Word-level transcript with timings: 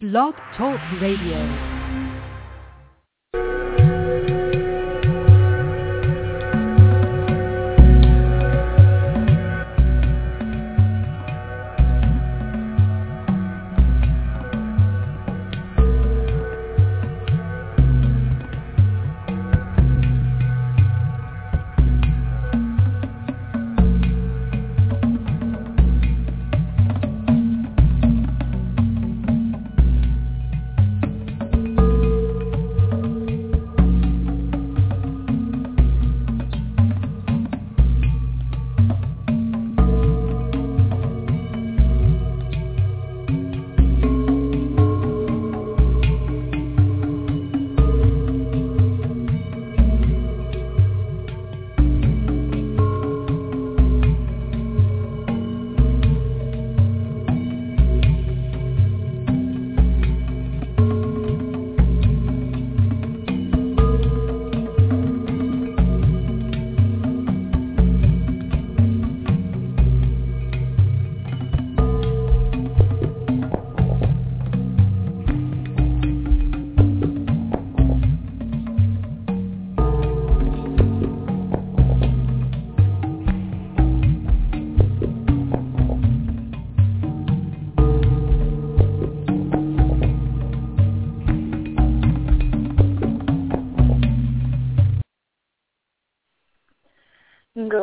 Blog 0.00 0.34
Talk 0.56 0.78
Radio. 1.00 1.77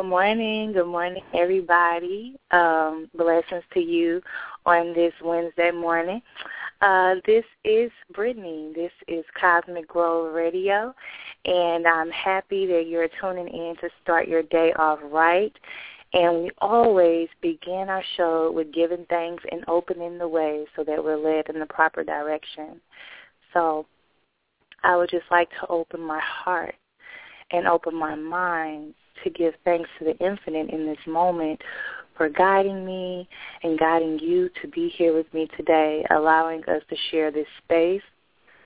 Morning. 0.06 0.72
Good 0.72 0.86
morning, 0.86 1.22
everybody. 1.34 2.36
Um, 2.52 3.10
blessings 3.16 3.64
to 3.74 3.80
you 3.80 4.22
on 4.64 4.94
this 4.94 5.12
Wednesday 5.22 5.72
morning. 5.72 6.22
Uh, 6.80 7.16
this 7.26 7.44
is 7.64 7.90
Brittany. 8.14 8.72
This 8.72 8.92
is 9.08 9.24
Cosmic 9.38 9.88
Grove 9.88 10.32
Radio, 10.32 10.94
and 11.44 11.88
I'm 11.88 12.10
happy 12.10 12.66
that 12.66 12.86
you're 12.86 13.08
tuning 13.20 13.48
in 13.48 13.74
to 13.80 13.88
start 14.02 14.28
your 14.28 14.44
day 14.44 14.72
off 14.78 15.00
right. 15.02 15.52
And 16.12 16.44
we 16.44 16.50
always 16.58 17.28
begin 17.42 17.88
our 17.88 18.04
show 18.16 18.52
with 18.52 18.72
giving 18.72 19.06
thanks 19.10 19.42
and 19.50 19.64
opening 19.66 20.18
the 20.18 20.28
way 20.28 20.66
so 20.76 20.84
that 20.84 21.02
we're 21.02 21.16
led 21.16 21.48
in 21.48 21.58
the 21.58 21.66
proper 21.66 22.04
direction. 22.04 22.80
So 23.52 23.86
I 24.84 24.96
would 24.96 25.10
just 25.10 25.26
like 25.32 25.50
to 25.60 25.66
open 25.68 26.00
my 26.00 26.20
heart 26.20 26.76
and 27.50 27.66
open 27.66 27.94
my 27.94 28.14
mind 28.14 28.94
to 29.24 29.30
give 29.30 29.54
thanks 29.64 29.88
to 29.98 30.04
the 30.04 30.16
infinite 30.18 30.70
in 30.70 30.86
this 30.86 30.98
moment 31.06 31.60
for 32.16 32.28
guiding 32.28 32.84
me 32.84 33.28
and 33.62 33.78
guiding 33.78 34.18
you 34.18 34.48
to 34.62 34.68
be 34.68 34.88
here 34.88 35.14
with 35.14 35.32
me 35.34 35.48
today, 35.56 36.04
allowing 36.10 36.64
us 36.64 36.82
to 36.88 36.96
share 37.10 37.30
this 37.30 37.46
space, 37.64 38.02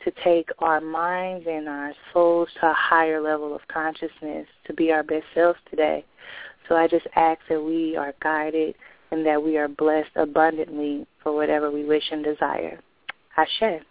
to 0.05 0.13
take 0.25 0.49
our 0.61 0.81
minds 0.81 1.47
and 1.49 1.69
our 1.69 1.93
souls 2.13 2.49
to 2.61 2.71
a 2.71 2.75
higher 2.75 3.21
level 3.21 3.55
of 3.55 3.61
consciousness, 3.69 4.47
to 4.67 4.73
be 4.73 4.93
our 4.93 5.03
best 5.03 5.27
selves 5.35 5.59
today. 5.69 6.05
So 6.69 6.77
I 6.77 6.87
just 6.87 7.07
ask 7.17 7.41
that 7.49 7.61
we 7.61 7.97
are 7.97 8.15
guided 8.23 8.75
and 9.11 9.27
that 9.27 9.43
we 9.43 9.59
are 9.59 9.69
blessed 9.69 10.11
abundantly 10.17 11.07
for 11.23 11.35
whatever 11.35 11.71
we 11.71 11.85
wish 11.85 12.05
and 12.13 12.25
desire. 12.25 12.81
Ashe. 13.37 13.83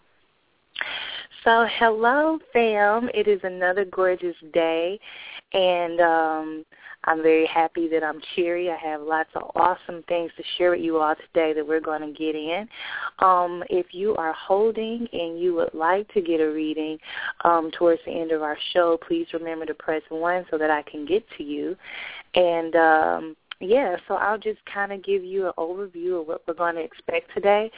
So 1.45 1.65
hello, 1.77 2.37
fam. 2.51 3.09
It 3.13 3.29
is 3.29 3.39
another 3.43 3.85
gorgeous 3.85 4.35
day, 4.51 4.99
and 5.53 6.01
um, 6.01 6.65
I'm 7.05 7.23
very 7.23 7.45
happy 7.45 7.87
that 7.87 8.03
I'm 8.03 8.19
cheery. 8.35 8.69
I 8.69 8.75
have 8.75 9.01
lots 9.01 9.29
of 9.35 9.49
awesome 9.55 10.03
things 10.09 10.31
to 10.35 10.43
share 10.57 10.71
with 10.71 10.81
you 10.81 10.97
all 10.97 11.15
today 11.15 11.53
that 11.53 11.65
we're 11.65 11.79
going 11.79 12.01
to 12.01 12.11
get 12.11 12.35
in. 12.35 12.67
Um, 13.19 13.63
if 13.69 13.93
you 13.93 14.15
are 14.17 14.33
holding 14.33 15.07
and 15.13 15.39
you 15.39 15.55
would 15.55 15.73
like 15.73 16.11
to 16.13 16.21
get 16.21 16.41
a 16.41 16.47
reading 16.51 16.97
um, 17.45 17.71
towards 17.71 18.01
the 18.05 18.11
end 18.11 18.33
of 18.33 18.41
our 18.41 18.57
show, 18.73 18.99
please 19.07 19.27
remember 19.31 19.65
to 19.65 19.73
press 19.73 20.01
1 20.09 20.45
so 20.51 20.57
that 20.57 20.69
I 20.69 20.81
can 20.81 21.05
get 21.05 21.23
to 21.37 21.43
you. 21.43 21.77
And 22.35 22.75
um, 22.75 23.35
yeah, 23.61 23.97
so 24.07 24.13
I'll 24.15 24.37
just 24.37 24.59
kind 24.73 24.93
of 24.93 25.03
give 25.03 25.23
you 25.23 25.47
an 25.47 25.53
overview 25.57 26.21
of 26.21 26.27
what 26.27 26.43
we're 26.47 26.53
going 26.53 26.75
to 26.75 26.81
expect 26.81 27.33
today. 27.33 27.69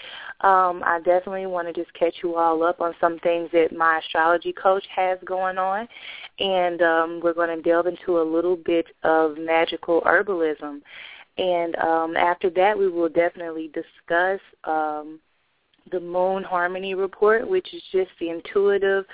Um, 0.41 0.83
I 0.85 0.99
definitely 1.03 1.47
want 1.47 1.67
to 1.67 1.73
just 1.73 1.91
catch 1.95 2.15
you 2.21 2.35
all 2.35 2.61
up 2.63 2.81
on 2.81 2.93
some 3.01 3.17
things 3.19 3.49
that 3.53 3.75
my 3.75 3.99
astrology 3.99 4.53
coach 4.53 4.85
has 4.95 5.17
going 5.25 5.57
on, 5.57 5.87
and 6.39 6.81
um, 6.83 7.21
we're 7.23 7.33
going 7.33 7.55
to 7.55 7.61
delve 7.67 7.87
into 7.87 8.19
a 8.19 8.23
little 8.23 8.55
bit 8.55 8.85
of 9.03 9.37
magical 9.39 10.01
herbalism. 10.01 10.81
And 11.37 11.75
um, 11.77 12.15
after 12.15 12.51
that, 12.51 12.77
we 12.77 12.87
will 12.87 13.09
definitely 13.09 13.71
discuss 13.73 14.39
um, 14.65 15.19
the 15.91 15.99
Moon 15.99 16.43
Harmony 16.43 16.93
Report, 16.93 17.49
which 17.49 17.73
is 17.73 17.81
just 17.91 18.11
the 18.19 18.29
intuitive 18.29 19.05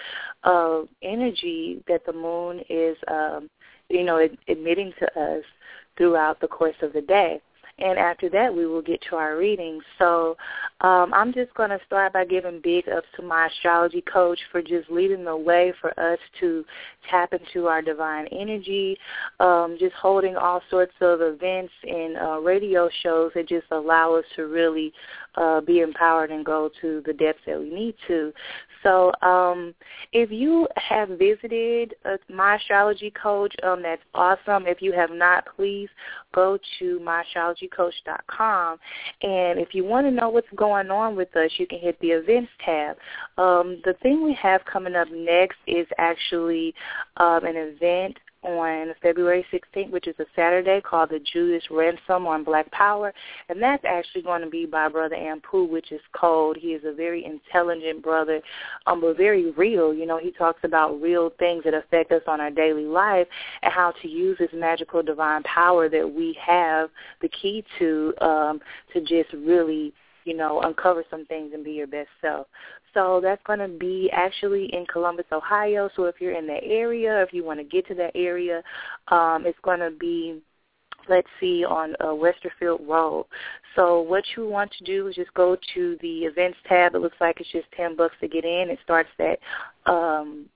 uh, 0.44 0.82
energy 1.02 1.82
that 1.88 2.06
the 2.06 2.12
moon 2.12 2.62
is, 2.70 2.98
um, 3.08 3.50
you 3.90 4.04
know, 4.04 4.28
admitting 4.50 4.92
to 5.00 5.20
us 5.20 5.44
throughout 5.98 6.40
the 6.40 6.48
course 6.48 6.76
of 6.82 6.94
the 6.94 7.02
day. 7.02 7.42
And 7.80 8.00
after 8.00 8.28
that, 8.30 8.54
we 8.54 8.66
will 8.66 8.82
get 8.82 9.04
to 9.10 9.16
our 9.18 9.38
readings. 9.38 9.84
So 10.00 10.36
um, 10.82 11.14
I'm 11.14 11.32
just 11.32 11.54
going 11.54 11.70
to 11.70 11.80
start 11.86 12.14
by 12.14 12.26
giving 12.26 12.60
big 12.64 12.90
ups 12.90 13.08
to 13.18 13.22
my 13.22 13.48
astrology 13.48 14.02
coach 14.02 14.40
for 14.52 14.62
just 14.62 14.90
leading 14.90 15.24
the 15.24 15.38
way 15.38 15.74
for 15.80 15.98
us 16.00 16.20
to 16.40 16.66
tap 17.10 17.34
into 17.34 17.68
our 17.68 17.82
divine 17.82 18.28
energy, 18.28 18.98
um, 19.40 19.78
just 19.80 19.94
holding 19.94 20.36
all 20.36 20.62
sorts 20.70 20.94
of 21.02 21.22
events 21.22 21.74
and 21.84 22.18
uh, 22.18 22.40
radio 22.40 22.90
shows 23.04 23.32
that 23.36 23.48
just 23.48 23.68
allow 23.72 24.16
us 24.16 24.26
to 24.36 24.48
really 24.48 24.92
uh, 25.36 25.62
be 25.62 25.82
empowered 25.82 26.32
and 26.32 26.44
go 26.46 26.70
to 26.82 27.04
the 27.06 27.14
depths 27.14 27.42
that 27.46 27.60
we 27.60 27.70
need 27.70 27.96
to. 28.08 28.34
So 28.84 29.12
um, 29.22 29.74
if 30.14 30.32
you 30.32 30.68
have 30.76 31.10
visited 31.10 31.96
uh, 32.06 32.18
my 32.30 32.56
astrology 32.56 33.12
coach, 33.12 33.54
um, 33.64 33.82
that's 33.84 34.02
awesome. 34.14 34.66
If 34.66 34.82
you 34.82 34.94
have 34.94 35.12
not, 35.12 35.46
please 35.56 35.90
go 36.34 36.58
to 36.80 37.00
myastrologycoach.com. 37.70 38.78
And 39.22 39.60
if 39.60 39.74
you 39.74 39.84
want 39.84 40.08
to 40.08 40.12
know 40.12 40.30
what's 40.30 40.48
going 40.56 40.90
on 40.90 41.16
with 41.16 41.36
us, 41.36 41.52
you 41.58 41.68
can 41.68 41.80
hit 41.80 42.00
the 42.00 42.10
events 42.10 42.52
tab. 42.64 42.98
Um, 43.38 43.82
the 43.86 43.94
thing 44.02 44.24
we 44.24 44.34
have 44.42 44.62
coming 44.72 44.96
up 44.96 45.08
next 45.12 45.58
is 45.68 45.88
actually 45.98 46.74
um, 47.18 47.46
an 47.46 47.56
event 47.56 48.18
on 48.48 48.94
February 49.02 49.46
16th, 49.52 49.92
which 49.92 50.08
is 50.08 50.16
a 50.20 50.26
Saturday, 50.36 50.82
called 50.82 51.10
the 51.10 51.20
Judas 51.20 51.64
Ransom 51.70 52.26
on 52.26 52.44
Black 52.44 52.72
Power, 52.72 53.14
and 53.50 53.62
that's 53.62 53.84
actually 53.86 54.22
going 54.22 54.42
to 54.42 54.50
be 54.50 54.66
by 54.66 54.88
Brother 54.88 55.16
Ampu, 55.16 55.70
which 55.70 55.92
is 55.92 56.02
cold. 56.14 56.58
He 56.58 56.70
is 56.70 56.84
a 56.86 56.94
very 56.94 57.26
intelligent 57.26 58.02
brother, 58.02 58.42
um, 58.86 59.02
but 59.02 59.18
very 59.18 59.52
real. 59.52 59.94
You 59.94 60.06
know, 60.06 60.18
he 60.18 60.32
talks 60.32 60.62
about 60.64 61.02
real 61.02 61.32
things 61.38 61.64
that 61.66 61.74
affect 61.74 62.12
us 62.12 62.24
on 62.28 62.40
our 62.40 62.52
daily 62.52 62.86
life 62.86 63.28
and 63.62 63.74
how 63.74 63.94
to 64.02 64.08
use 64.08 64.38
this 64.40 64.50
magical 64.54 65.04
divine 65.04 65.44
power 65.44 65.90
that 65.90 66.10
we 66.10 66.38
have, 66.44 66.90
the 67.22 67.30
key 67.30 67.64
to 67.80 68.14
um, 68.22 68.60
to 68.94 69.02
just 69.02 69.32
really 69.34 69.94
you 70.28 70.36
know, 70.36 70.62
uncover 70.62 71.04
some 71.10 71.26
things 71.26 71.52
and 71.54 71.64
be 71.64 71.72
your 71.72 71.88
best 71.88 72.10
self. 72.22 72.48
So 72.94 73.20
that's 73.22 73.42
going 73.46 73.60
to 73.60 73.68
be 73.68 74.10
actually 74.12 74.66
in 74.74 74.86
Columbus, 74.92 75.26
Ohio. 75.32 75.90
So 75.96 76.06
if 76.06 76.16
you're 76.20 76.38
in 76.38 76.48
that 76.48 76.64
area, 76.64 77.24
if 77.24 77.34
you 77.34 77.44
want 77.44 77.60
to 77.60 77.64
get 77.64 77.88
to 77.88 77.96
that 77.96 78.12
area, 78.16 78.62
um, 79.08 79.46
it's 79.46 79.60
going 79.64 79.80
to 79.80 79.92
be 79.92 80.42
let's 81.10 81.28
see, 81.40 81.64
on 81.64 81.96
uh, 82.02 82.08
Westerville 82.08 82.86
Road. 82.86 83.28
So 83.78 84.02
what 84.02 84.26
you 84.36 84.46
want 84.46 84.70
to 84.78 84.84
do 84.84 85.08
is 85.08 85.16
just 85.16 85.34
go 85.36 85.56
to 85.74 85.98
the 86.02 86.26
events 86.26 86.58
tab. 86.68 86.96
It 86.96 87.00
looks 87.00 87.16
like 87.22 87.40
it's 87.40 87.50
just 87.52 87.68
ten 87.78 87.96
bucks 87.96 88.16
to 88.20 88.28
get 88.28 88.44
in. 88.44 88.70
It 88.70 88.80
starts 88.84 89.10
at 89.20 89.40
um, 89.90 90.48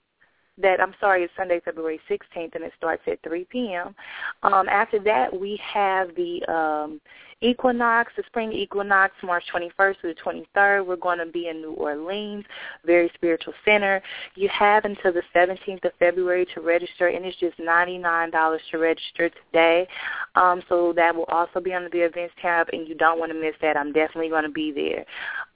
that 0.62 0.82
I'm 0.82 0.94
sorry, 1.00 1.24
it's 1.24 1.34
Sunday, 1.38 1.62
February 1.64 2.00
16th, 2.10 2.56
and 2.56 2.64
it 2.64 2.74
starts 2.78 3.02
at 3.08 3.22
3 3.24 3.46
p.m. 3.50 3.96
Um, 4.44 4.68
after 4.70 5.00
that, 5.00 5.38
we 5.38 5.60
have 5.74 6.10
the 6.16 6.44
um, 6.52 7.02
equinox, 7.42 8.14
the 8.16 8.24
spring 8.28 8.52
equinox, 8.54 9.14
March 9.24 9.44
21st 9.54 10.02
to 10.02 10.08
the 10.08 10.16
23rd. 10.56 10.86
We're 10.86 10.96
going 10.96 11.20
to 11.20 11.26
be 11.26 11.48
in 11.48 11.62
New 11.62 11.74
Orleans, 11.74 12.46
very 12.86 13.12
spiritual 13.14 13.54
center. 13.66 14.02
You 14.36 14.50
have 14.50 14.86
until 14.86 15.14
the 15.14 15.24
17th 15.36 15.84
of 15.86 15.92
February 16.00 16.46
to 16.54 16.62
register, 16.62 17.08
and 17.08 17.26
it's 17.26 17.38
just 17.38 17.58
$99 17.58 18.60
to 18.72 18.78
register 18.78 19.30
today. 19.30 19.88
Um, 20.36 20.62
so 20.70 20.94
that 20.96 21.16
will 21.16 21.26
also 21.26 21.60
be 21.60 21.74
under 21.74 21.90
the 21.90 22.00
events 22.00 22.34
tab, 22.42 22.68
and 22.72 22.88
you 22.88 22.96
don't 22.96 23.20
want 23.20 23.32
to 23.32 23.40
miss 23.40 23.56
that. 23.62 23.78
I'm 23.78 23.92
definitely 23.92 24.30
going 24.30 24.44
to 24.44 24.50
be 24.50 24.72
there. 24.72 25.06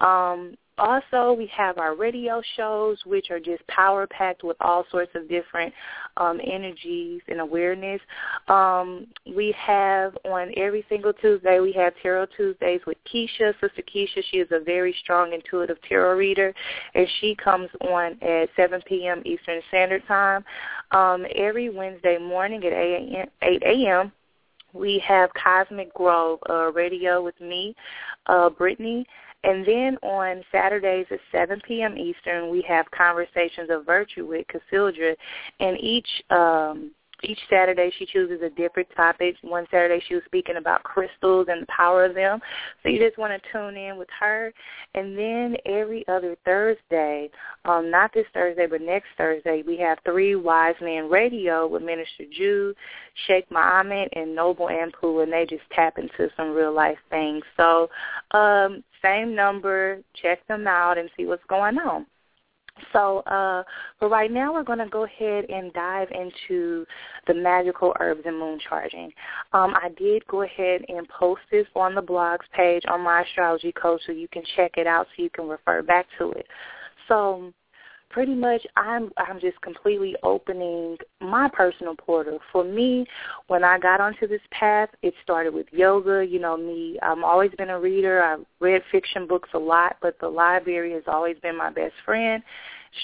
Um, 0.08 0.56
also, 0.78 1.34
we 1.34 1.48
have 1.48 1.78
our 1.78 1.96
radio 1.96 2.42
shows, 2.58 2.98
which 3.06 3.32
are 3.32 3.40
just 3.40 3.66
power 3.68 4.06
packed 4.08 4.44
with 4.44 4.58
all 4.60 4.86
sorts 4.92 5.12
of 5.16 5.30
different 5.30 5.74
um, 6.18 6.40
energies 6.46 7.22
and 7.28 7.40
awareness. 7.40 8.02
Um, 8.48 9.08
we 9.26 9.56
have 9.58 10.18
on 10.26 10.52
every 10.58 10.86
single 10.90 11.14
Tuesday, 11.14 11.60
we 11.60 11.72
have 11.74 11.94
Tarot 12.02 12.28
Tuesdays 12.36 12.82
with 12.86 12.98
Keisha, 13.12 13.54
Sister 13.62 13.82
Keisha. 13.84 14.22
She 14.32 14.38
is 14.38 14.50
a 14.52 14.60
very 14.60 14.96
strong 15.02 15.34
intuitive 15.34 15.78
tarot 15.88 16.18
reader, 16.18 16.54
and 16.94 17.08
she 17.22 17.36
comes 17.36 17.70
on 17.82 18.18
at 18.22 18.50
7 18.56 18.82
p.m. 18.86 19.22
Eastern 19.26 19.62
Standard 19.70 20.06
Time. 20.08 20.44
Um, 20.92 21.26
every 21.36 21.70
Wednesday 21.70 22.18
morning 22.18 22.64
at 22.66 22.74
8 23.42 23.64
a.m., 23.64 24.12
we 24.74 25.02
have 25.08 25.30
Cosmic 25.42 25.94
Grove 25.94 26.40
uh, 26.50 26.72
radio 26.74 27.24
with 27.24 27.40
me, 27.40 27.74
uh, 28.26 28.50
Brittany, 28.50 29.06
and 29.46 29.66
then 29.66 29.98
on 30.02 30.44
Saturdays 30.52 31.06
at 31.12 31.20
7 31.32 31.62
p.m. 31.68 31.98
Eastern, 31.98 32.50
we 32.50 32.64
have 32.68 32.90
Conversations 32.92 33.70
of 33.70 33.86
Virtue 33.86 34.26
with 34.26 34.46
Cassandra. 34.48 35.16
And 35.60 35.78
each 35.80 36.08
um, 36.32 36.92
each 37.26 37.40
Saturday 37.50 37.92
she 37.98 38.06
chooses 38.06 38.42
a 38.42 38.50
different 38.50 38.88
topic. 38.96 39.36
One 39.42 39.66
Saturday 39.72 40.02
she 40.08 40.16
was 40.16 40.24
speaking 40.26 40.58
about 40.58 40.84
crystals 40.84 41.48
and 41.50 41.64
the 41.64 41.68
power 41.68 42.06
of 42.06 42.16
them. 42.16 42.40
So 42.84 42.90
you 42.90 43.00
just 43.00 43.18
want 43.18 43.34
to 43.34 43.52
tune 43.52 43.76
in 43.76 43.98
with 43.98 44.08
her. 44.20 44.54
And 44.94 45.18
then 45.18 45.56
every 45.66 46.08
other 46.08 46.36
Thursday, 46.46 47.30
um, 47.66 47.92
not 47.92 48.14
this 48.14 48.26
Thursday 48.34 48.68
but 48.68 48.82
next 48.82 49.08
Thursday, 49.18 49.64
we 49.66 49.78
have 49.78 49.98
Three 50.06 50.36
Wise 50.36 50.76
Men 50.82 51.10
Radio 51.10 51.68
with 51.68 51.84
Minister 51.84 52.26
Jude, 52.32 52.76
Sheikh 53.28 53.50
Muhammad, 53.52 54.10
and 54.14 54.36
Noble 54.36 54.68
Ampu, 54.68 55.24
and 55.24 55.32
they 55.32 55.46
just 55.46 55.64
tap 55.72 55.98
into 55.98 56.30
some 56.38 56.52
real 56.52 56.74
life 56.74 56.98
things. 57.10 57.44
So 57.58 57.90
um, 58.32 58.84
same 59.02 59.36
number, 59.36 60.00
check 60.22 60.46
them 60.48 60.68
out 60.68 60.98
and 60.98 61.10
see 61.18 61.26
what's 61.26 61.44
going 61.48 61.78
on. 61.78 62.06
So, 62.94 63.20
uh, 63.20 63.64
but 64.00 64.10
right 64.10 64.32
now 64.32 64.54
we're 64.54 64.64
going 64.64 64.80
to 64.80 64.88
go 64.88 65.04
ahead 65.04 65.46
and 65.50 65.74
dive 65.74 66.08
into 66.12 66.86
the 67.28 67.34
magical 67.34 67.96
herbs 68.00 68.22
and 68.26 68.40
moon 68.40 68.60
charging. 68.68 69.12
Um, 69.54 69.76
I 69.76 69.90
did 69.98 70.26
go 70.28 70.44
ahead 70.44 70.82
and 70.88 71.08
post 71.10 71.42
this 71.52 71.68
on 71.76 71.96
the 71.96 72.02
blogs 72.02 72.50
page 72.56 72.84
on 72.88 73.02
my 73.02 73.22
astrology 73.24 73.72
coach 73.72 74.02
so 74.06 74.12
you 74.12 74.28
can 74.28 74.44
check 74.56 74.72
it 74.78 74.88
out 74.88 75.08
so 75.16 75.24
you 75.24 75.30
can 75.30 75.48
refer 75.48 75.82
back 75.82 76.06
to 76.20 76.32
it. 76.32 76.48
So 77.08 77.54
pretty 78.10 78.36
much 78.36 78.66
I'm 78.76 79.12
I'm 79.18 79.40
just 79.40 79.60
completely 79.62 80.16
opening 80.24 80.98
my 81.22 81.50
personal 81.50 81.96
portal. 81.96 82.40
For 82.52 82.64
me, 82.64 83.06
when 83.48 83.64
I 83.64 83.80
got 83.80 84.02
onto 84.02 84.28
this 84.28 84.42
path, 84.52 84.90
it 85.02 85.14
started 85.24 85.54
with 85.54 85.68
yoga. 85.72 86.26
You 86.26 86.40
know 86.40 86.58
me, 86.58 86.98
I've 87.02 87.22
always 87.24 87.52
been 87.58 87.70
a 87.70 87.80
reader. 87.80 88.24
I've 88.24 88.46
read 88.60 88.82
fiction 88.92 89.28
books 89.28 89.50
a 89.54 89.60
lot, 89.60 89.98
but 90.02 90.20
the 90.20 90.30
library 90.30 90.94
has 90.94 91.04
always 91.08 91.38
been 91.40 91.58
my 91.58 91.70
best 91.70 91.94
friend. 92.06 92.42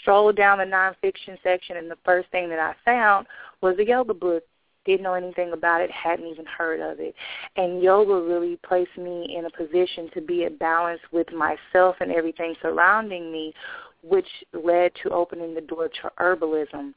Strolled 0.01 0.38
down 0.38 0.59
the 0.59 0.63
nonfiction 0.63 1.38
section, 1.44 1.77
and 1.77 1.92
the 1.92 1.98
first 2.06 2.30
thing 2.30 2.50
that 2.50 2.59
I 2.59 2.74
found 2.86 3.27
was 3.62 3.77
a 3.77 3.86
yoga 3.86 4.13
book 4.13 4.44
didn't 4.86 5.03
know 5.03 5.13
anything 5.13 5.51
about 5.53 5.81
it, 5.81 5.92
hadn't 5.92 6.27
even 6.27 6.45
heard 6.45 6.80
of 6.80 7.00
it. 7.00 7.13
And 7.56 7.83
yoga 7.83 8.13
really 8.13 8.57
placed 8.65 8.98
me 8.98 9.36
in 9.38 9.45
a 9.45 9.50
position 9.51 10.09
to 10.13 10.21
be 10.21 10.45
at 10.45 10.57
balance 10.57 11.01
with 11.12 11.27
myself 11.31 11.98
and 12.00 12.12
everything 12.12 12.56
surrounding 12.62 13.31
me, 13.31 13.53
which 14.03 14.27
led 14.53 14.92
to 15.03 15.09
opening 15.12 15.53
the 15.53 15.62
door 15.62 15.88
to 15.88 16.12
herbalism. 16.19 16.94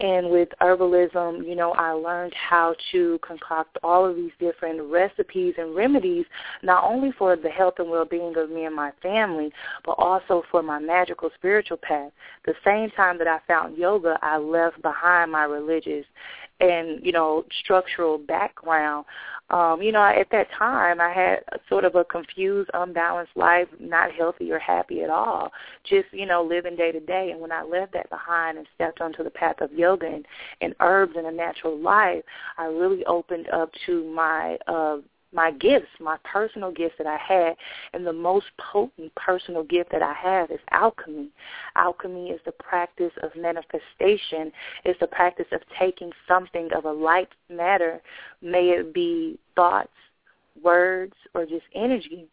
And 0.00 0.30
with 0.30 0.48
herbalism, 0.60 1.46
you 1.46 1.54
know, 1.54 1.72
I 1.72 1.90
learned 1.90 2.34
how 2.34 2.74
to 2.92 3.18
concoct 3.26 3.78
all 3.82 4.06
of 4.06 4.16
these 4.16 4.32
different 4.38 4.82
recipes 4.82 5.54
and 5.58 5.74
remedies, 5.74 6.26
not 6.62 6.84
only 6.84 7.12
for 7.12 7.36
the 7.36 7.48
health 7.48 7.74
and 7.78 7.90
well-being 7.90 8.36
of 8.36 8.50
me 8.50 8.64
and 8.64 8.74
my 8.74 8.92
family, 9.02 9.52
but 9.84 9.92
also 9.92 10.42
for 10.50 10.62
my 10.62 10.78
magical 10.78 11.30
spiritual 11.34 11.78
path. 11.78 12.12
The 12.44 12.54
same 12.64 12.90
time 12.90 13.18
that 13.18 13.28
I 13.28 13.38
found 13.46 13.76
yoga, 13.76 14.18
I 14.22 14.36
left 14.38 14.80
behind 14.82 15.32
my 15.32 15.44
religious 15.44 16.04
and 16.60 17.04
you 17.04 17.12
know 17.12 17.44
structural 17.62 18.18
background. 18.18 19.04
Um 19.50 19.82
you 19.82 19.92
know 19.92 20.02
at 20.02 20.30
that 20.30 20.46
time 20.56 21.00
i 21.00 21.12
had 21.12 21.40
sort 21.68 21.84
of 21.84 21.94
a 21.96 22.04
confused 22.04 22.70
unbalanced 22.72 23.36
life 23.36 23.68
not 23.78 24.10
healthy 24.12 24.50
or 24.50 24.58
happy 24.58 25.02
at 25.02 25.10
all 25.10 25.52
just 25.84 26.06
you 26.12 26.24
know 26.24 26.42
living 26.42 26.76
day 26.76 26.92
to 26.92 27.00
day. 27.00 27.30
And 27.30 27.40
when 27.40 27.52
i 27.52 27.62
left 27.62 27.92
that 27.92 28.08
behind 28.08 28.56
and 28.56 28.66
stepped 28.74 29.00
onto 29.02 29.22
the 29.22 29.30
path 29.30 29.56
of 29.60 29.72
yoga 29.72 30.06
and, 30.06 30.26
and 30.62 30.74
herbs 30.80 31.12
and 31.16 31.26
a 31.26 31.32
natural 31.32 31.78
life 31.78 32.24
i 32.56 32.64
really 32.64 33.04
opened 33.04 33.48
up 33.50 33.70
to 33.86 34.04
my 34.14 34.56
uh 34.66 34.98
my 35.34 35.50
gifts, 35.50 35.88
my 36.00 36.16
personal 36.24 36.70
gifts 36.70 36.94
that 36.98 37.06
I 37.06 37.18
had, 37.18 37.56
and 37.92 38.06
the 38.06 38.12
most 38.12 38.46
potent 38.58 39.14
personal 39.16 39.64
gift 39.64 39.90
that 39.92 40.02
I 40.02 40.14
have 40.14 40.50
is 40.50 40.60
alchemy. 40.70 41.28
Alchemy 41.76 42.30
is 42.30 42.40
the 42.44 42.52
practice 42.52 43.12
of 43.22 43.30
manifestation. 43.36 44.52
It's 44.84 44.98
the 45.00 45.08
practice 45.08 45.46
of 45.52 45.60
taking 45.78 46.12
something 46.28 46.68
of 46.76 46.84
a 46.84 46.92
light 46.92 47.28
matter, 47.50 48.00
may 48.40 48.70
it 48.70 48.94
be 48.94 49.38
thoughts, 49.56 49.90
words, 50.62 51.14
or 51.34 51.44
just 51.44 51.64
energy, 51.74 52.26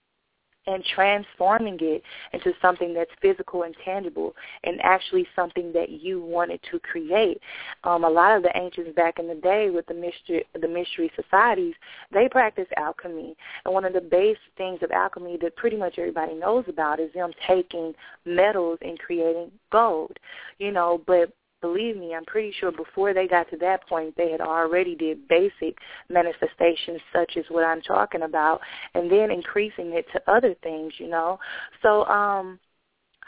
and 0.67 0.83
transforming 0.95 1.77
it 1.81 2.03
into 2.33 2.53
something 2.61 2.93
that's 2.93 3.11
physical 3.21 3.63
and 3.63 3.75
tangible 3.83 4.35
and 4.63 4.79
actually 4.81 5.27
something 5.35 5.73
that 5.73 5.89
you 5.89 6.21
wanted 6.21 6.59
to 6.69 6.79
create. 6.79 7.39
Um, 7.83 8.03
a 8.03 8.09
lot 8.09 8.35
of 8.35 8.43
the 8.43 8.55
ancients 8.55 8.95
back 8.95 9.19
in 9.19 9.27
the 9.27 9.35
day 9.35 9.69
with 9.69 9.85
the 9.87 9.93
mystery, 9.93 10.45
the 10.59 10.67
mystery 10.67 11.11
societies, 11.15 11.73
they 12.11 12.29
practiced 12.29 12.71
alchemy. 12.77 13.35
And 13.65 13.73
one 13.73 13.85
of 13.85 13.93
the 13.93 14.01
base 14.01 14.37
things 14.57 14.79
of 14.83 14.91
alchemy 14.91 15.37
that 15.41 15.55
pretty 15.55 15.77
much 15.77 15.97
everybody 15.97 16.35
knows 16.35 16.65
about 16.67 16.99
is 16.99 17.11
them 17.13 17.31
taking 17.47 17.93
metals 18.25 18.79
and 18.81 18.99
creating 18.99 19.51
gold. 19.71 20.17
You 20.59 20.71
know, 20.71 21.01
but 21.07 21.33
believe 21.61 21.97
me, 21.97 22.13
I'm 22.15 22.25
pretty 22.25 22.53
sure 22.59 22.71
before 22.71 23.13
they 23.13 23.27
got 23.27 23.49
to 23.51 23.57
that 23.57 23.87
point, 23.87 24.15
they 24.17 24.31
had 24.31 24.41
already 24.41 24.95
did 24.95 25.27
basic 25.27 25.77
manifestations 26.09 26.99
such 27.13 27.37
as 27.37 27.45
what 27.49 27.63
I'm 27.63 27.81
talking 27.81 28.23
about, 28.23 28.59
and 28.93 29.11
then 29.11 29.31
increasing 29.31 29.93
it 29.93 30.05
to 30.13 30.31
other 30.31 30.55
things, 30.63 30.93
you 30.97 31.07
know. 31.07 31.39
So, 31.81 32.05
um, 32.05 32.59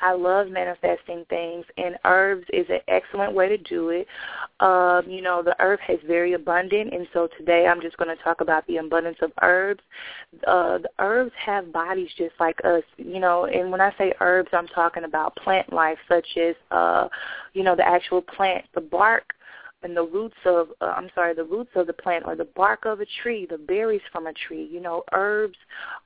I 0.02 0.14
love 0.14 0.50
manifesting 0.50 1.26
things, 1.30 1.66
and 1.78 1.98
herbs 2.04 2.46
is 2.52 2.66
an 2.70 2.80
excellent 2.88 3.34
way 3.34 3.48
to 3.48 3.58
do 3.58 3.90
it. 3.90 4.08
Um, 4.60 5.04
you 5.08 5.22
know, 5.22 5.42
the 5.42 5.56
earth 5.62 5.80
is 5.88 6.00
very 6.06 6.34
abundant, 6.34 6.94
and 6.94 7.08
so 7.14 7.30
today 7.38 7.68
I'm 7.68 7.82
just 7.82 7.98
going 7.98 8.16
to 8.16 8.22
talk 8.24 8.42
about 8.42 8.66
the 8.68 8.78
abundance 8.78 9.18
of 9.22 9.32
herbs. 9.42 9.82
Uh, 10.46 10.80
the 10.80 10.90
herbs 11.00 11.32
have 11.44 11.72
bodies 11.72 12.10
just 12.18 12.34
like 12.40 12.60
us, 12.66 12.84
you 12.98 13.20
know, 13.20 13.46
and 13.46 13.72
when 13.72 13.82
I 13.82 13.94
say 13.98 14.14
herbs, 14.20 14.50
I'm 14.52 14.68
talking 14.68 15.04
about 15.04 15.36
plant 15.38 15.72
life, 15.72 15.98
such 16.10 16.28
as, 16.38 16.56
uh, 16.72 17.08
you 17.54 17.64
know, 17.64 17.76
the 17.76 17.88
actual 17.88 18.22
plant, 18.22 18.66
the 18.74 18.82
bark, 18.82 19.34
and 19.84 19.96
the 19.96 20.04
roots 20.04 20.36
of 20.46 20.70
uh, 20.82 20.94
I'm 20.96 21.10
sorry, 21.14 21.34
the 21.34 21.44
roots 21.44 21.72
of 21.76 21.88
the 21.88 21.94
plant 21.94 22.26
or 22.26 22.36
the 22.36 22.46
bark 22.46 22.86
of 22.86 23.02
a 23.02 23.06
tree, 23.22 23.46
the 23.50 23.58
berries 23.58 24.02
from 24.12 24.28
a 24.28 24.34
tree. 24.34 24.68
You 24.72 24.82
know, 24.82 25.04
herbs 25.12 25.58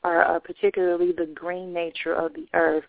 are 0.04 0.24
uh, 0.24 0.40
particularly 0.40 1.12
the 1.12 1.28
green 1.34 1.74
nature 1.74 2.14
of 2.14 2.34
the 2.34 2.48
earth, 2.54 2.86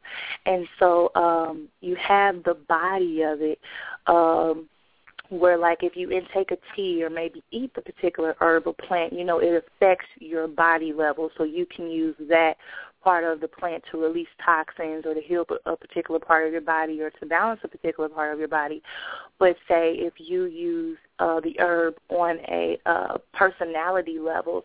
and 0.46 0.66
so 0.78 1.10
um, 1.14 1.68
you 1.80 1.96
have 1.96 2.42
the 2.44 2.54
body 2.54 3.22
of 3.22 3.40
it. 3.40 3.58
Um, 4.06 4.68
where 5.30 5.58
like 5.58 5.82
if 5.82 5.94
you 5.94 6.10
intake 6.10 6.50
a 6.52 6.56
tea 6.74 7.04
or 7.04 7.10
maybe 7.10 7.42
eat 7.50 7.74
the 7.74 7.82
particular 7.82 8.34
herb 8.40 8.66
or 8.66 8.74
plant, 8.74 9.12
you 9.12 9.24
know, 9.24 9.40
it 9.40 9.62
affects 9.62 10.06
your 10.18 10.48
body 10.48 10.92
level. 10.92 11.30
So 11.36 11.44
you 11.44 11.66
can 11.66 11.90
use 11.90 12.16
that 12.28 12.54
part 13.02 13.24
of 13.24 13.40
the 13.40 13.48
plant 13.48 13.82
to 13.90 13.98
release 13.98 14.28
toxins 14.44 15.04
or 15.06 15.14
to 15.14 15.20
heal 15.20 15.44
a 15.66 15.76
particular 15.76 16.20
part 16.20 16.46
of 16.46 16.52
your 16.52 16.60
body 16.60 17.00
or 17.00 17.10
to 17.10 17.26
balance 17.26 17.60
a 17.64 17.68
particular 17.68 18.08
part 18.08 18.32
of 18.32 18.38
your 18.38 18.48
body. 18.48 18.82
But 19.38 19.56
say 19.68 19.94
if 19.94 20.14
you 20.18 20.44
use 20.44 20.98
uh, 21.18 21.40
the 21.40 21.58
herb 21.58 21.94
on 22.08 22.38
a 22.48 22.78
uh, 22.86 23.18
personality 23.32 24.18
level 24.18 24.64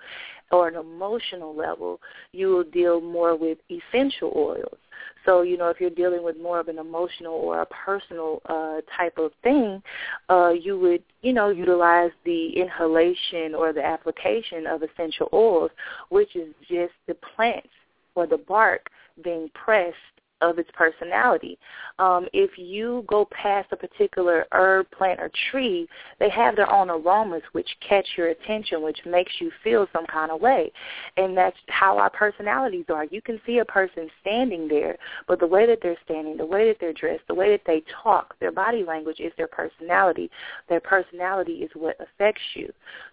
or 0.51 0.67
an 0.67 0.75
emotional 0.75 1.55
level, 1.55 1.99
you 2.31 2.47
will 2.47 2.63
deal 2.63 3.01
more 3.01 3.35
with 3.35 3.57
essential 3.69 4.31
oils. 4.35 4.77
So, 5.25 5.41
you 5.41 5.57
know, 5.57 5.69
if 5.69 5.79
you're 5.79 5.89
dealing 5.89 6.23
with 6.23 6.37
more 6.37 6.59
of 6.59 6.67
an 6.67 6.77
emotional 6.77 7.33
or 7.33 7.61
a 7.61 7.65
personal 7.65 8.41
uh, 8.47 8.81
type 8.95 9.17
of 9.17 9.31
thing, 9.41 9.81
uh, 10.29 10.49
you 10.49 10.77
would, 10.79 11.03
you 11.21 11.33
know, 11.33 11.49
utilize 11.49 12.11
the 12.25 12.49
inhalation 12.49 13.55
or 13.55 13.71
the 13.73 13.83
application 13.83 14.67
of 14.67 14.83
essential 14.83 15.29
oils, 15.31 15.71
which 16.09 16.35
is 16.35 16.53
just 16.67 16.93
the 17.07 17.15
plants 17.35 17.69
or 18.15 18.27
the 18.27 18.37
bark 18.37 18.89
being 19.23 19.49
pressed 19.53 19.97
of 20.43 20.59
its 20.59 20.69
personality. 20.73 21.57
Um, 21.99 22.27
if 22.33 22.57
you 22.57 23.05
go 23.07 23.25
past 23.31 23.69
a 23.71 23.77
particular 23.77 24.45
herb, 24.51 24.91
plant, 24.91 25.19
or 25.19 25.31
tree, 25.49 25.87
they 26.19 26.29
have 26.29 26.55
their 26.55 26.71
own 26.71 26.89
aromas 26.89 27.41
which 27.53 27.69
catch 27.87 28.05
your 28.17 28.27
attention, 28.27 28.83
which 28.83 28.99
makes 29.05 29.31
you 29.39 29.51
feel 29.63 29.87
some 29.93 30.05
kind 30.05 30.31
of 30.31 30.41
way. 30.41 30.71
And 31.17 31.35
that's 31.35 31.55
how 31.69 31.97
our 31.97 32.09
personalities 32.09 32.85
are. 32.89 33.05
You 33.05 33.21
can 33.21 33.39
see 33.45 33.59
a 33.59 33.65
person 33.65 34.09
standing 34.21 34.67
there, 34.67 34.97
but 35.27 35.39
the 35.39 35.47
way 35.47 35.65
that 35.65 35.79
they're 35.81 35.97
standing, 36.03 36.37
the 36.37 36.45
way 36.45 36.67
that 36.67 36.77
they're 36.79 36.93
dressed, 36.93 37.23
the 37.27 37.35
way 37.35 37.51
that 37.51 37.61
they 37.65 37.83
talk, 38.03 38.37
their 38.39 38.51
body 38.51 38.83
language 38.83 39.19
is 39.19 39.31
their 39.37 39.47
personality. 39.47 40.29
Their 40.67 40.81
personality 40.81 41.53
is 41.53 41.71
what 41.73 41.95
affects 42.01 42.41
you. 42.53 42.71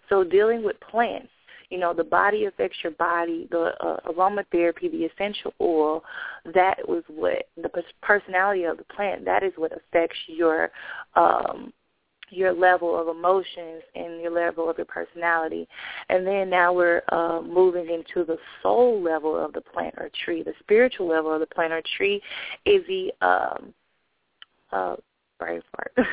So 0.09 0.23
dealing 0.23 0.63
with 0.63 0.79
plants, 0.81 1.29
you 1.71 1.79
know, 1.79 1.93
the 1.93 2.03
body 2.03 2.45
affects 2.45 2.77
your 2.83 2.91
body, 2.93 3.47
the 3.49 3.71
uh, 3.79 3.97
aromatherapy, 4.11 4.91
the 4.91 5.05
essential 5.05 5.53
oil, 5.61 6.03
that 6.53 6.77
was 6.87 7.03
what 7.07 7.47
the 7.55 7.69
personality 8.01 8.63
of 8.65 8.77
the 8.77 8.83
plant, 8.83 9.25
that 9.25 9.41
is 9.41 9.53
what 9.55 9.71
affects 9.71 10.17
your 10.27 10.69
um 11.15 11.73
your 12.31 12.53
level 12.53 12.97
of 12.97 13.09
emotions 13.09 13.83
and 13.93 14.21
your 14.21 14.31
level 14.31 14.69
of 14.69 14.77
your 14.77 14.85
personality. 14.85 15.67
And 16.07 16.25
then 16.25 16.49
now 16.49 16.71
we're 16.71 17.01
uh, 17.09 17.41
moving 17.41 17.89
into 17.89 18.25
the 18.25 18.37
soul 18.63 19.01
level 19.03 19.37
of 19.37 19.51
the 19.51 19.59
plant 19.59 19.95
or 19.97 20.09
tree. 20.23 20.41
The 20.41 20.53
spiritual 20.61 21.09
level 21.09 21.33
of 21.33 21.41
the 21.41 21.45
plant 21.45 21.73
or 21.73 21.81
tree 21.97 22.21
is 22.65 22.83
the 22.87 23.11
um, 23.21 23.73
uh, 24.71 24.95
brain 25.39 25.61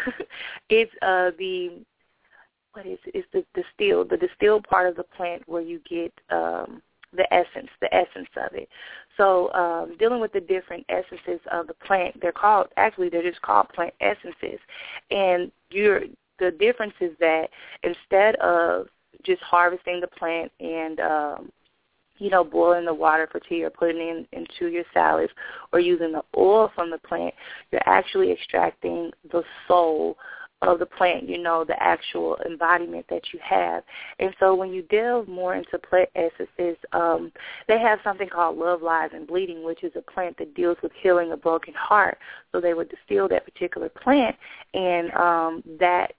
it's 0.71 0.91
uh, 1.03 1.31
the 1.38 1.85
what 2.78 2.87
is 2.87 2.99
it? 3.06 3.14
It's 3.14 3.28
the 3.32 3.44
distilled, 3.61 4.11
the 4.11 4.16
distilled 4.16 4.64
part 4.64 4.88
of 4.88 4.97
the 4.97 5.02
plant 5.02 5.42
where 5.47 5.62
you 5.62 5.80
get 5.88 6.12
um, 6.30 6.80
the 7.12 7.32
essence, 7.35 7.68
the 7.80 7.92
essence 7.92 8.28
of 8.37 8.54
it. 8.54 8.68
So 9.16 9.52
um, 9.52 9.97
dealing 9.99 10.20
with 10.20 10.32
the 10.32 10.40
different 10.40 10.87
essences 10.88 11.40
of 11.50 11.66
the 11.66 11.75
plant, 11.75 12.20
they're 12.20 12.32
called 12.32 12.68
actually 12.76 13.08
they're 13.08 13.28
just 13.28 13.42
called 13.42 13.68
plant 13.70 13.94
essences, 14.00 14.61
and 15.11 15.50
you're 15.70 16.02
the 16.38 16.52
difference 16.52 16.94
is 17.00 17.12
that 17.18 17.49
instead 17.82 18.37
of 18.37 18.87
just 19.25 19.42
harvesting 19.42 20.00
the 20.00 20.06
plant 20.06 20.52
and 20.61 21.00
um, 21.00 21.52
you 22.18 22.30
know, 22.30 22.44
boiling 22.44 22.85
the 22.85 22.94
water 22.94 23.28
for 23.30 23.40
tea 23.40 23.64
or 23.64 23.70
putting 23.70 24.00
it 24.00 24.28
in 24.32 24.40
into 24.40 24.73
your 24.73 24.85
salads 24.94 25.32
or 25.73 25.80
using 25.80 26.12
the 26.12 26.23
oil 26.37 26.70
from 26.76 26.90
the 26.90 26.99
plant, 26.99 27.35
you're 27.73 27.82
actually 27.87 28.30
extracting 28.30 29.11
the 29.32 29.42
soul 29.66 30.16
of 30.62 30.79
the 30.79 30.87
plant, 30.87 31.29
you 31.29 31.38
know, 31.38 31.65
the 31.65 31.81
actual 31.81 32.37
embodiment 32.45 33.07
that 33.09 33.23
you 33.33 33.38
have. 33.43 33.85
And 34.19 34.35
so 34.41 34.55
when 34.55 34.73
you 34.73 34.83
delve 34.83 35.29
more 35.29 35.55
into 35.55 35.79
plant 35.79 36.09
essences, 36.17 36.77
um, 36.93 37.31
they 37.69 37.79
have 37.79 38.00
something 38.03 38.29
called 38.29 38.59
love, 38.59 38.83
lies, 38.83 39.11
and 39.15 39.27
bleeding, 39.27 39.65
which 39.65 39.85
is 39.85 39.93
a 39.95 40.11
plant 40.11 40.37
that 40.38 40.55
deals 40.55 40.77
with 40.83 40.93
healing 41.00 41.33
a 41.33 41.37
broken 41.37 41.75
heart. 41.75 42.19
So 42.50 42.61
they 42.61 42.75
would 42.75 42.88
distill 42.88 43.29
that 43.29 43.45
particular 43.45 43.88
plant, 43.88 44.35
and 44.75 45.12
um, 45.12 45.62
that 45.79 46.12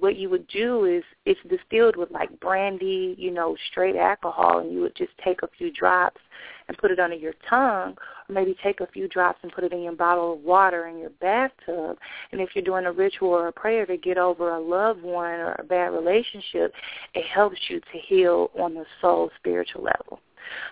what 0.00 0.16
you 0.16 0.28
would 0.30 0.46
do 0.48 0.84
is 0.84 1.04
it's 1.26 1.40
distilled 1.48 1.96
with 1.96 2.10
like 2.10 2.40
brandy, 2.40 3.14
you 3.18 3.30
know, 3.30 3.56
straight 3.70 3.96
alcohol, 3.96 4.58
and 4.58 4.72
you 4.72 4.80
would 4.80 4.96
just 4.96 5.12
take 5.24 5.42
a 5.42 5.48
few 5.56 5.70
drops 5.72 6.20
and 6.68 6.78
put 6.78 6.90
it 6.90 6.98
under 6.98 7.16
your 7.16 7.34
tongue, 7.48 7.96
or 8.28 8.32
maybe 8.32 8.56
take 8.62 8.80
a 8.80 8.86
few 8.86 9.08
drops 9.08 9.38
and 9.42 9.52
put 9.52 9.64
it 9.64 9.72
in 9.72 9.82
your 9.82 9.92
bottle 9.92 10.32
of 10.32 10.40
water 10.40 10.86
in 10.86 10.98
your 10.98 11.10
bathtub. 11.20 11.96
And 12.32 12.40
if 12.40 12.50
you're 12.54 12.64
doing 12.64 12.86
a 12.86 12.92
ritual 12.92 13.30
or 13.30 13.48
a 13.48 13.52
prayer 13.52 13.86
to 13.86 13.96
get 13.96 14.18
over 14.18 14.50
a 14.50 14.60
loved 14.60 15.02
one 15.02 15.40
or 15.40 15.56
a 15.58 15.64
bad 15.64 15.92
relationship, 15.92 16.72
it 17.14 17.26
helps 17.26 17.58
you 17.68 17.80
to 17.80 17.98
heal 18.06 18.50
on 18.58 18.74
the 18.74 18.84
soul 19.00 19.30
spiritual 19.38 19.82
level. 19.82 20.20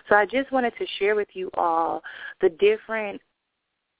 So 0.07 0.15
I 0.15 0.25
just 0.25 0.51
wanted 0.51 0.73
to 0.79 0.85
share 0.97 1.15
with 1.15 1.29
you 1.33 1.49
all 1.55 2.01
the 2.41 2.49
different 2.49 3.21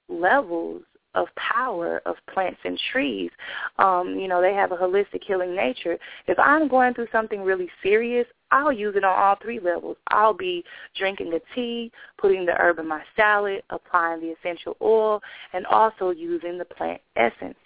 levels 0.10 0.82
of 1.16 1.28
power 1.36 2.02
of 2.06 2.16
plants 2.34 2.60
and 2.64 2.80
trees. 2.92 3.32
Um, 3.78 4.18
you 4.20 4.28
know, 4.28 4.42
they 4.42 4.54
have 4.54 4.72
a 4.72 4.78
holistic 4.78 5.24
healing 5.26 5.56
nature. 5.56 5.98
If 6.28 6.38
I'm 6.40 6.68
going 6.68 6.94
through 6.94 7.08
something 7.12 7.42
really 7.42 7.70
serious, 7.82 8.28
I'll 8.52 8.72
use 8.72 8.96
it 8.96 9.04
on 9.04 9.18
all 9.18 9.36
three 9.42 9.60
levels. 9.60 9.98
I'll 10.08 10.34
be 10.34 10.64
drinking 10.98 11.32
the 11.32 11.42
tea, 11.56 11.92
putting 12.18 12.46
the 12.46 12.54
herb 12.54 12.80
in 12.80 12.88
my 12.88 13.02
salad, 13.16 13.64
applying 13.70 14.22
the 14.22 14.34
essential 14.40 14.76
oil, 14.82 15.22
and 15.54 15.66
also 15.68 16.12
using 16.12 16.58
the 16.58 16.66
plant 16.66 17.02
essence. 17.16 17.58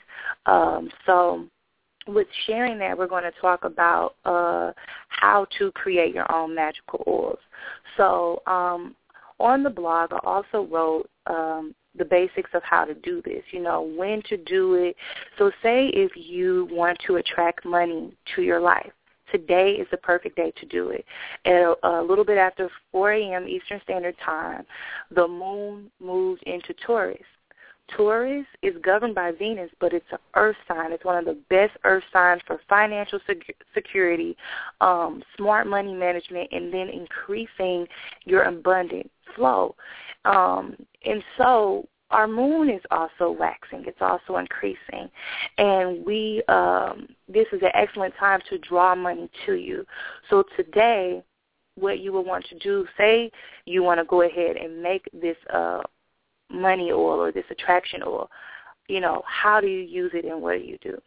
Um, 0.46 0.90
so 1.06 1.46
with 2.08 2.28
sharing 2.46 2.78
that, 2.80 2.98
we're 2.98 3.08
going 3.08 3.24
to 3.24 3.32
talk 3.40 3.64
about 3.64 4.16
uh, 4.26 4.72
how 5.10 5.46
to 5.58 5.72
create 5.72 6.14
your 6.14 6.30
own 6.34 6.54
magical 6.54 7.04
oils. 7.08 7.40
So 7.98 8.42
um, 8.46 8.96
on 9.40 9.64
the 9.64 9.70
blog, 9.70 10.12
I 10.14 10.20
also 10.24 10.68
wrote 10.70 11.10
um, 11.28 11.74
the 11.98 12.06
basics 12.06 12.50
of 12.54 12.64
how 12.64 12.86
to 12.86 12.94
do 12.94 13.22
this, 13.24 13.44
you 13.52 13.62
know, 13.62 13.82
when 13.82 14.22
to 14.24 14.38
do 14.38 14.76
it. 14.76 14.96
So 15.38 15.52
say 15.62 15.88
if 15.88 16.12
you 16.16 16.68
want 16.72 16.98
to 17.08 17.18
attract 17.18 17.66
money 17.66 18.16
to 18.36 18.42
your 18.42 18.60
life, 18.60 18.92
today 19.32 19.72
is 19.72 19.88
the 19.92 19.98
perfect 19.98 20.36
day 20.36 20.52
to 20.60 20.66
do 20.66 20.90
it. 20.90 21.06
At 21.46 21.76
a, 21.84 22.02
little 22.02 22.26
bit 22.26 22.38
after 22.38 22.70
4 22.92 23.14
a.m. 23.14 23.48
Eastern 23.48 23.82
Standard 23.84 24.16
Time, 24.24 24.64
the 25.14 25.28
moon 25.28 25.92
moves 26.00 26.42
into 26.46 26.74
Taurus. 26.86 27.18
Taurus 27.96 28.46
is 28.62 28.74
governed 28.82 29.14
by 29.14 29.32
Venus, 29.32 29.70
but 29.80 29.94
it's 29.94 30.06
an 30.12 30.18
earth 30.36 30.56
sign. 30.68 30.94
It's 30.94 31.04
one 31.04 31.18
of 31.18 31.26
the 31.26 31.38
best 31.50 31.74
earth 31.84 32.04
signs 32.14 32.42
for 32.48 32.60
financial 32.70 33.20
security, 33.74 34.38
um, 34.82 35.22
smart 35.38 35.68
money 35.68 35.94
management, 35.94 36.50
and 36.52 36.74
then 36.74 36.88
increasing 36.90 37.86
your 38.24 38.44
abundant 38.44 39.12
flow. 39.36 39.76
Um, 40.26 40.76
and 41.06 41.24
so 41.38 41.88
our 42.12 42.28
moon 42.28 42.70
is 42.70 42.82
also 42.92 43.32
waxing. 43.32 43.84
It's 43.88 44.02
also 44.02 44.38
increasing. 44.38 45.10
And 45.58 46.06
we 46.06 46.44
um, 46.48 47.08
this 47.28 47.48
is 47.52 47.62
an 47.62 47.72
excellent 47.74 48.14
time 48.20 48.40
to 48.50 48.58
draw 48.60 48.96
money 48.96 49.30
to 49.46 49.54
you. 49.54 49.86
So 50.30 50.44
today, 50.56 51.24
what 51.76 52.00
you 52.00 52.14
will 52.14 52.24
want 52.24 52.46
to 52.46 52.60
do, 52.60 52.86
say 52.98 53.32
you 53.66 53.84
want 53.84 54.00
to 54.00 54.06
go 54.06 54.22
ahead 54.22 54.58
and 54.58 54.82
make 54.82 55.08
this 55.12 55.38
uh, 55.52 55.82
money 56.52 56.92
oil 56.92 57.20
or 57.20 57.32
this 57.32 57.46
attraction 57.50 58.04
oil, 58.06 58.30
you 58.88 59.00
know, 59.00 59.24
how 59.26 59.60
do 59.60 59.68
you 59.68 59.82
use 59.82 60.12
it 60.14 60.26
and 60.26 60.42
what 60.42 60.60
do 60.60 60.64
you 60.64 60.78
do? 60.82 61.02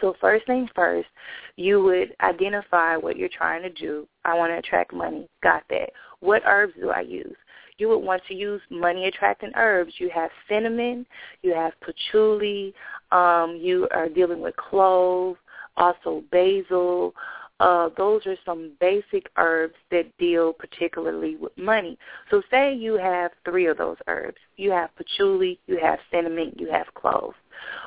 So 0.00 0.14
first 0.20 0.46
things 0.46 0.68
first, 0.74 1.08
you 1.56 1.82
would 1.82 2.14
identify 2.20 2.96
what 2.96 3.16
you're 3.16 3.28
trying 3.28 3.62
to 3.62 3.70
do. 3.70 4.06
I 4.24 4.34
want 4.34 4.52
to 4.52 4.58
attract 4.58 4.92
money. 4.92 5.28
Got 5.42 5.64
that. 5.70 5.90
What 6.20 6.42
herbs 6.46 6.74
do 6.80 6.90
I 6.90 7.00
use? 7.00 7.36
You 7.78 7.88
would 7.88 7.98
want 7.98 8.22
to 8.28 8.34
use 8.34 8.60
money 8.70 9.06
attracting 9.06 9.52
herbs. 9.54 9.94
You 9.98 10.10
have 10.10 10.30
cinnamon, 10.48 11.06
you 11.42 11.54
have 11.54 11.72
patchouli, 11.80 12.74
um, 13.12 13.58
you 13.60 13.88
are 13.92 14.08
dealing 14.08 14.40
with 14.40 14.56
clove, 14.56 15.36
also 15.76 16.22
basil. 16.30 17.14
Uh, 17.60 17.88
those 17.96 18.24
are 18.26 18.36
some 18.44 18.72
basic 18.80 19.28
herbs 19.36 19.74
that 19.90 20.16
deal 20.18 20.52
particularly 20.52 21.36
with 21.36 21.56
money. 21.56 21.98
So 22.30 22.42
say 22.50 22.74
you 22.74 22.96
have 22.98 23.32
three 23.44 23.66
of 23.66 23.78
those 23.78 23.96
herbs. 24.06 24.38
You 24.56 24.70
have 24.72 24.90
patchouli, 24.96 25.58
you 25.66 25.78
have 25.82 25.98
cinnamon, 26.10 26.52
you 26.56 26.70
have 26.70 26.86
clove. 26.94 27.34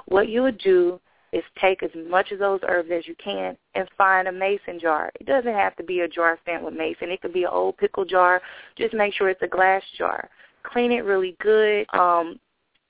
What 0.07 0.27
you 0.27 0.41
would 0.41 0.57
do 0.57 0.99
is 1.33 1.43
take 1.59 1.81
as 1.83 1.91
much 2.09 2.31
of 2.31 2.39
those 2.39 2.59
herbs 2.67 2.89
as 2.91 3.07
you 3.07 3.15
can 3.23 3.55
and 3.75 3.87
find 3.97 4.27
a 4.27 4.31
mason 4.31 4.79
jar. 4.79 5.11
It 5.19 5.25
doesn't 5.25 5.53
have 5.53 5.75
to 5.77 5.83
be 5.83 6.01
a 6.01 6.07
jar 6.07 6.37
stamped 6.41 6.65
with 6.65 6.73
mason. 6.73 7.09
It 7.09 7.21
could 7.21 7.33
be 7.33 7.43
an 7.43 7.49
old 7.51 7.77
pickle 7.77 8.05
jar. 8.05 8.41
Just 8.77 8.93
make 8.93 9.13
sure 9.13 9.29
it's 9.29 9.41
a 9.41 9.47
glass 9.47 9.83
jar. 9.97 10.29
Clean 10.63 10.91
it 10.91 11.05
really 11.05 11.35
good. 11.39 11.85
Um, 11.93 12.39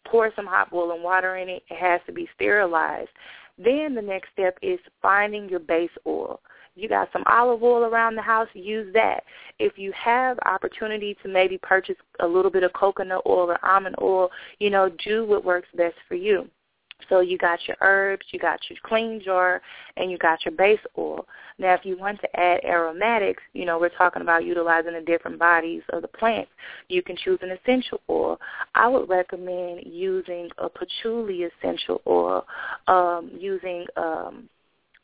pour 0.06 0.32
some 0.36 0.48
hot 0.48 0.72
boiling 0.72 1.04
water 1.04 1.38
in 1.38 1.50
it. 1.50 1.64
It 1.70 1.78
has 1.78 2.02
to 2.08 2.12
be 2.12 2.28
sterilized. 2.36 3.10
Then 3.58 3.94
the 3.94 4.02
next 4.02 4.30
step 4.34 4.58
is 4.62 4.80
finding 5.02 5.48
your 5.48 5.60
base 5.60 5.92
oil. 6.08 6.40
You 6.76 6.88
got 6.88 7.10
some 7.12 7.24
olive 7.28 7.64
oil 7.64 7.84
around 7.84 8.16
the 8.16 8.22
house, 8.22 8.48
use 8.54 8.92
that. 8.94 9.24
If 9.60 9.78
you 9.78 9.92
have 9.92 10.40
opportunity 10.46 11.18
to 11.22 11.30
maybe 11.30 11.58
purchase 11.58 11.98
a 12.22 12.28
little 12.28 12.50
bit 12.50 12.64
of 12.64 12.72
coconut 12.74 13.24
oil 13.28 13.52
or 13.52 13.66
almond 13.66 13.98
oil, 14.02 14.30
you 14.60 14.70
know, 14.70 14.90
do 15.04 15.26
what 15.26 15.44
works 15.44 15.68
best 15.76 15.96
for 16.08 16.16
you. 16.16 16.50
So 17.10 17.20
you 17.20 17.38
got 17.38 17.60
your 17.68 17.78
herbs, 17.82 18.26
you 18.32 18.40
got 18.40 18.60
your 18.70 18.78
clean 18.84 19.22
jar, 19.24 19.62
and 19.98 20.10
you 20.10 20.18
got 20.18 20.46
your 20.46 20.54
base 20.54 20.80
oil. 20.98 21.26
Now, 21.58 21.74
if 21.74 21.86
you 21.86 21.98
want 21.98 22.20
to 22.22 22.40
add 22.40 22.64
aromatics, 22.64 23.44
you 23.54 23.66
know, 23.66 23.80
we're 23.80 23.90
talking 23.90 24.22
about 24.22 24.46
utilizing 24.46 24.94
the 24.94 25.02
different 25.02 25.38
bodies 25.38 25.82
of 25.90 26.02
the 26.02 26.08
plant. 26.08 26.48
You 26.88 27.02
can 27.02 27.16
choose 27.18 27.40
an 27.42 27.52
essential 27.52 28.02
oil. 28.10 28.40
I 28.76 28.88
would 28.88 29.10
recommend 29.10 29.82
using 29.86 30.50
a 30.58 30.70
patchouli 30.70 31.44
essential 31.44 32.02
oil, 32.08 32.46
um, 32.88 33.32
using 33.38 33.86
um, 33.98 34.50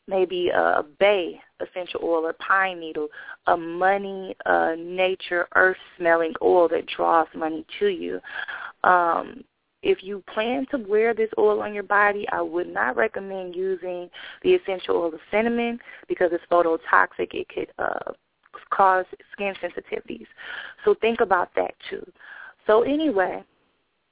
maybe 0.08 0.48
a 0.48 0.84
bay 0.98 1.40
essential 1.60 2.00
oil 2.02 2.24
or 2.24 2.32
pine 2.34 2.80
needle, 2.80 3.08
a 3.46 3.56
money, 3.56 4.34
uh, 4.46 4.74
nature, 4.78 5.48
earth-smelling 5.54 6.34
oil 6.42 6.68
that 6.68 6.86
draws 6.86 7.28
money 7.34 7.64
to 7.78 7.88
you. 7.88 8.20
Um, 8.84 9.44
if 9.82 10.02
you 10.02 10.22
plan 10.32 10.66
to 10.70 10.78
wear 10.78 11.14
this 11.14 11.30
oil 11.38 11.62
on 11.62 11.72
your 11.72 11.82
body, 11.84 12.26
I 12.32 12.40
would 12.42 12.72
not 12.72 12.96
recommend 12.96 13.54
using 13.54 14.10
the 14.42 14.54
essential 14.54 14.96
oil 14.96 15.14
of 15.14 15.20
cinnamon 15.30 15.78
because 16.08 16.30
it's 16.32 16.44
phototoxic. 16.50 17.32
It 17.32 17.48
could 17.48 17.68
uh, 17.78 18.12
cause 18.70 19.04
skin 19.32 19.54
sensitivities. 19.62 20.26
So 20.84 20.94
think 21.00 21.20
about 21.20 21.50
that 21.56 21.74
too. 21.88 22.04
So 22.66 22.82
anyway, 22.82 23.42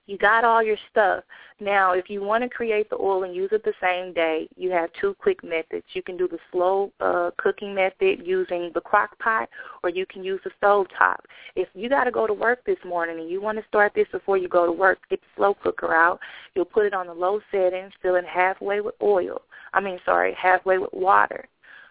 you 0.07 0.17
got 0.19 0.45
all 0.45 0.63
your 0.63 0.77
stuff. 0.91 1.25
Now, 1.59 1.93
if 1.93 2.11
you 2.11 2.23
want 2.23 2.45
to 2.45 2.51
create 2.51 2.91
the 2.91 2.97
oil 2.97 3.25
and 3.25 3.35
use 3.35 3.49
it 3.53 3.65
the 3.65 3.73
same 3.81 4.13
day, 4.13 4.49
you 4.57 4.71
have 4.71 4.91
two 5.01 5.15
quick 5.19 5.43
methods. 5.43 5.85
You 5.95 6.03
can 6.03 6.17
do 6.17 6.29
the 6.29 6.39
slow 6.53 6.93
uh, 7.01 7.31
cooking 7.39 7.75
method 7.75 8.21
using 8.25 8.71
the 8.75 8.81
crock 8.81 9.19
pot, 9.19 9.49
or 9.83 9.91
you 9.91 10.05
can 10.07 10.23
use 10.23 10.41
the 10.45 10.51
stove 10.59 10.87
top. 10.97 11.25
If 11.55 11.69
you 11.75 11.89
got 11.89 12.05
to 12.05 12.11
go 12.11 12.27
to 12.27 12.35
work 12.35 12.65
this 12.67 12.79
morning 12.85 13.19
and 13.19 13.31
you 13.31 13.41
want 13.41 13.59
to 13.59 13.65
start 13.69 13.93
this 13.95 14.07
before 14.13 14.37
you 14.37 14.49
go 14.49 14.67
to 14.67 14.73
work, 14.73 14.99
get 15.09 15.21
the 15.21 15.27
slow 15.37 15.55
cooker 15.55 15.95
out. 15.95 16.21
You'll 16.55 16.67
put 16.67 16.87
it 16.87 16.95
on 16.95 17.07
the 17.07 17.15
low 17.15 17.41
setting, 17.51 17.91
fill 18.03 18.17
it 18.17 18.27
halfway 18.27 18.81
with 18.81 18.95
oil. 19.03 19.43
I 19.73 19.81
mean, 19.81 19.99
sorry, 20.05 20.35
halfway 20.35 20.79
with 20.79 20.93
water. 20.93 21.49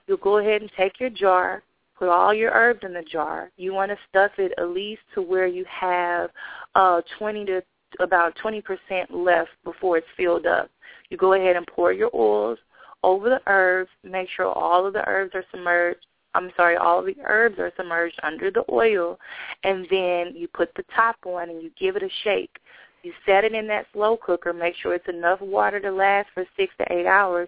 You'll 0.07 0.17
go 0.17 0.37
ahead 0.37 0.61
and 0.61 0.71
take 0.77 0.99
your 0.99 1.09
jar, 1.09 1.63
put 1.97 2.09
all 2.09 2.33
your 2.33 2.51
herbs 2.51 2.81
in 2.83 2.93
the 2.93 3.01
jar. 3.01 3.51
You 3.57 3.73
want 3.73 3.91
to 3.91 3.97
stuff 4.09 4.31
it 4.37 4.53
at 4.57 4.69
least 4.69 5.01
to 5.15 5.21
where 5.21 5.47
you 5.47 5.65
have 5.65 6.29
uh, 6.75 7.01
20 7.17 7.45
to 7.45 7.63
about 7.99 8.37
20% 8.43 8.63
left 9.11 9.51
before 9.63 9.97
it's 9.97 10.07
filled 10.17 10.45
up. 10.45 10.69
You 11.09 11.17
go 11.17 11.33
ahead 11.33 11.55
and 11.55 11.67
pour 11.67 11.91
your 11.93 12.09
oils 12.13 12.59
over 13.03 13.29
the 13.29 13.41
herbs. 13.47 13.89
Make 14.03 14.29
sure 14.35 14.47
all 14.47 14.85
of 14.85 14.93
the 14.93 15.07
herbs 15.07 15.35
are 15.35 15.45
submerged. 15.51 16.05
I'm 16.33 16.51
sorry, 16.57 16.75
all 16.75 16.99
of 16.99 17.05
the 17.05 17.15
herbs 17.23 17.59
are 17.59 17.71
submerged 17.77 18.19
under 18.21 18.51
the 18.51 18.65
oil, 18.69 19.17
and 19.63 19.87
then 19.89 20.33
you 20.35 20.49
put 20.53 20.73
the 20.75 20.83
top 20.93 21.15
on 21.25 21.49
and 21.49 21.61
you 21.61 21.71
give 21.79 21.95
it 21.95 22.03
a 22.03 22.09
shake. 22.23 22.57
You 23.03 23.13
set 23.25 23.43
it 23.45 23.53
in 23.53 23.67
that 23.67 23.85
slow 23.93 24.17
cooker. 24.17 24.51
Make 24.51 24.75
sure 24.75 24.95
it's 24.95 25.07
enough 25.07 25.39
water 25.39 25.79
to 25.79 25.91
last 25.91 26.27
for 26.33 26.43
six 26.57 26.73
to 26.79 26.91
eight 26.91 27.05
hours. 27.05 27.47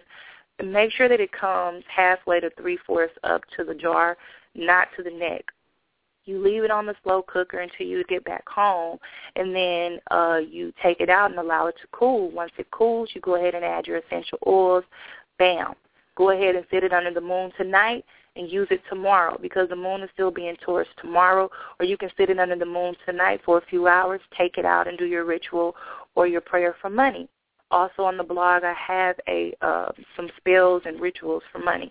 And 0.58 0.72
make 0.72 0.92
sure 0.92 1.08
that 1.08 1.20
it 1.20 1.32
comes 1.32 1.84
halfway 1.94 2.40
to 2.40 2.50
three-fourths 2.50 3.14
up 3.24 3.42
to 3.56 3.64
the 3.64 3.74
jar, 3.74 4.16
not 4.54 4.88
to 4.96 5.02
the 5.02 5.10
neck. 5.10 5.44
You 6.28 6.42
leave 6.42 6.62
it 6.62 6.70
on 6.70 6.84
the 6.84 6.94
slow 7.02 7.22
cooker 7.22 7.60
until 7.60 7.86
you 7.86 8.04
get 8.04 8.22
back 8.22 8.46
home, 8.46 8.98
and 9.34 9.56
then 9.56 9.98
uh, 10.10 10.40
you 10.46 10.74
take 10.82 11.00
it 11.00 11.08
out 11.08 11.30
and 11.30 11.40
allow 11.40 11.68
it 11.68 11.76
to 11.80 11.88
cool. 11.90 12.30
Once 12.30 12.52
it 12.58 12.70
cools, 12.70 13.08
you 13.14 13.22
go 13.22 13.36
ahead 13.36 13.54
and 13.54 13.64
add 13.64 13.86
your 13.86 13.96
essential 13.96 14.38
oils. 14.46 14.84
Bam. 15.38 15.72
Go 16.16 16.30
ahead 16.30 16.54
and 16.54 16.66
sit 16.70 16.84
it 16.84 16.92
under 16.92 17.14
the 17.14 17.20
moon 17.22 17.50
tonight 17.56 18.04
and 18.36 18.52
use 18.52 18.68
it 18.70 18.82
tomorrow 18.90 19.38
because 19.40 19.70
the 19.70 19.76
moon 19.76 20.02
is 20.02 20.10
still 20.12 20.30
being 20.30 20.54
Taurus 20.62 20.88
tomorrow, 21.00 21.48
or 21.80 21.86
you 21.86 21.96
can 21.96 22.10
sit 22.18 22.28
it 22.28 22.38
under 22.38 22.56
the 22.56 22.66
moon 22.66 22.94
tonight 23.06 23.40
for 23.46 23.56
a 23.56 23.66
few 23.66 23.86
hours, 23.86 24.20
take 24.36 24.58
it 24.58 24.66
out 24.66 24.86
and 24.86 24.98
do 24.98 25.06
your 25.06 25.24
ritual 25.24 25.74
or 26.14 26.26
your 26.26 26.42
prayer 26.42 26.76
for 26.82 26.90
money. 26.90 27.26
Also 27.70 28.02
on 28.02 28.18
the 28.18 28.22
blog, 28.22 28.64
I 28.64 28.74
have 28.74 29.16
a 29.28 29.54
uh, 29.62 29.92
some 30.14 30.28
spells 30.36 30.82
and 30.84 31.00
rituals 31.00 31.42
for 31.50 31.58
money. 31.58 31.90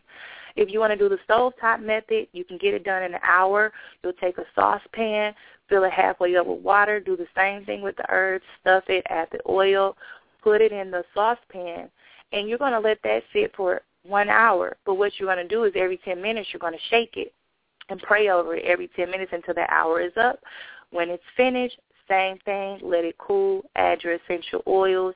If 0.57 0.71
you 0.71 0.79
want 0.79 0.91
to 0.91 0.97
do 0.97 1.07
the 1.07 1.19
stovetop 1.29 1.81
method, 1.83 2.27
you 2.33 2.43
can 2.43 2.57
get 2.57 2.73
it 2.73 2.83
done 2.83 3.03
in 3.03 3.13
an 3.13 3.19
hour. 3.23 3.71
You'll 4.03 4.13
take 4.13 4.39
a 4.39 4.45
saucepan, 4.55 5.33
fill 5.69 5.83
it 5.83 5.93
halfway 5.93 6.35
up 6.35 6.47
with 6.47 6.61
water, 6.61 6.99
do 6.99 7.15
the 7.15 7.27
same 7.35 7.63
thing 7.63 7.81
with 7.81 7.95
the 7.95 8.05
herbs, 8.09 8.43
stuff 8.59 8.83
it, 8.87 9.05
add 9.09 9.27
the 9.31 9.39
oil, 9.47 9.95
put 10.41 10.61
it 10.61 10.71
in 10.71 10.89
the 10.89 11.03
saucepan, 11.13 11.89
and 12.33 12.49
you're 12.49 12.57
going 12.57 12.73
to 12.73 12.79
let 12.79 12.97
that 13.03 13.21
sit 13.31 13.55
for 13.55 13.81
one 14.03 14.29
hour. 14.29 14.75
But 14.83 14.95
what 14.95 15.13
you're 15.17 15.33
going 15.33 15.47
to 15.47 15.55
do 15.55 15.63
is 15.65 15.73
every 15.75 15.97
10 15.97 16.19
minutes 16.21 16.49
you're 16.51 16.59
going 16.59 16.73
to 16.73 16.79
shake 16.89 17.17
it 17.17 17.33
and 17.89 18.01
pray 18.01 18.29
over 18.29 18.55
it 18.55 18.65
every 18.65 18.89
10 18.95 19.11
minutes 19.11 19.31
until 19.33 19.53
the 19.53 19.71
hour 19.71 20.01
is 20.01 20.13
up. 20.17 20.39
When 20.89 21.09
it's 21.09 21.23
finished, 21.35 21.77
same 22.09 22.37
thing, 22.45 22.79
let 22.81 23.05
it 23.05 23.17
cool, 23.19 23.63
add 23.75 24.03
your 24.03 24.13
essential 24.13 24.63
oils, 24.65 25.13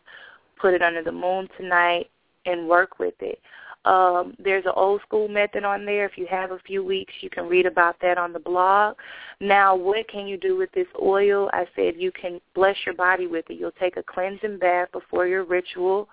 put 0.60 0.74
it 0.74 0.82
under 0.82 1.02
the 1.02 1.12
moon 1.12 1.48
tonight, 1.58 2.12
and 2.46 2.68
work 2.68 3.00
with 3.00 3.16
it. 3.22 3.40
Um, 3.84 4.36
there's 4.38 4.66
an 4.66 4.74
old 4.76 5.02
school 5.02 5.28
method 5.28 5.64
on 5.64 5.86
there. 5.86 6.06
If 6.06 6.18
you 6.18 6.28
have 6.30 6.52
a 6.52 6.60
few 6.60 6.84
weeks, 6.84 7.14
you 7.22 7.30
can 7.30 7.48
read 7.48 7.66
about 7.66 7.96
that 8.02 8.18
on 8.18 8.32
the 8.32 8.40
blog. 8.40 8.96
Now, 9.40 9.76
what 9.76 10.08
can 10.08 10.28
you 10.28 10.38
do 10.38 10.56
with 10.56 10.72
this 10.74 10.88
oil? 11.02 11.50
I 11.52 11.66
said 11.76 11.96
you 11.98 12.12
can 12.12 12.40
bless 12.54 12.76
your 12.86 12.94
body 12.94 13.26
with 13.26 13.50
it. 13.50 13.60
You'll 13.60 13.72
take 13.72 13.98
a 13.98 14.04
cleansing 14.04 14.60
bath 14.60 14.92
before 14.92 15.26
your 15.26 15.44
ritual. 15.44 16.10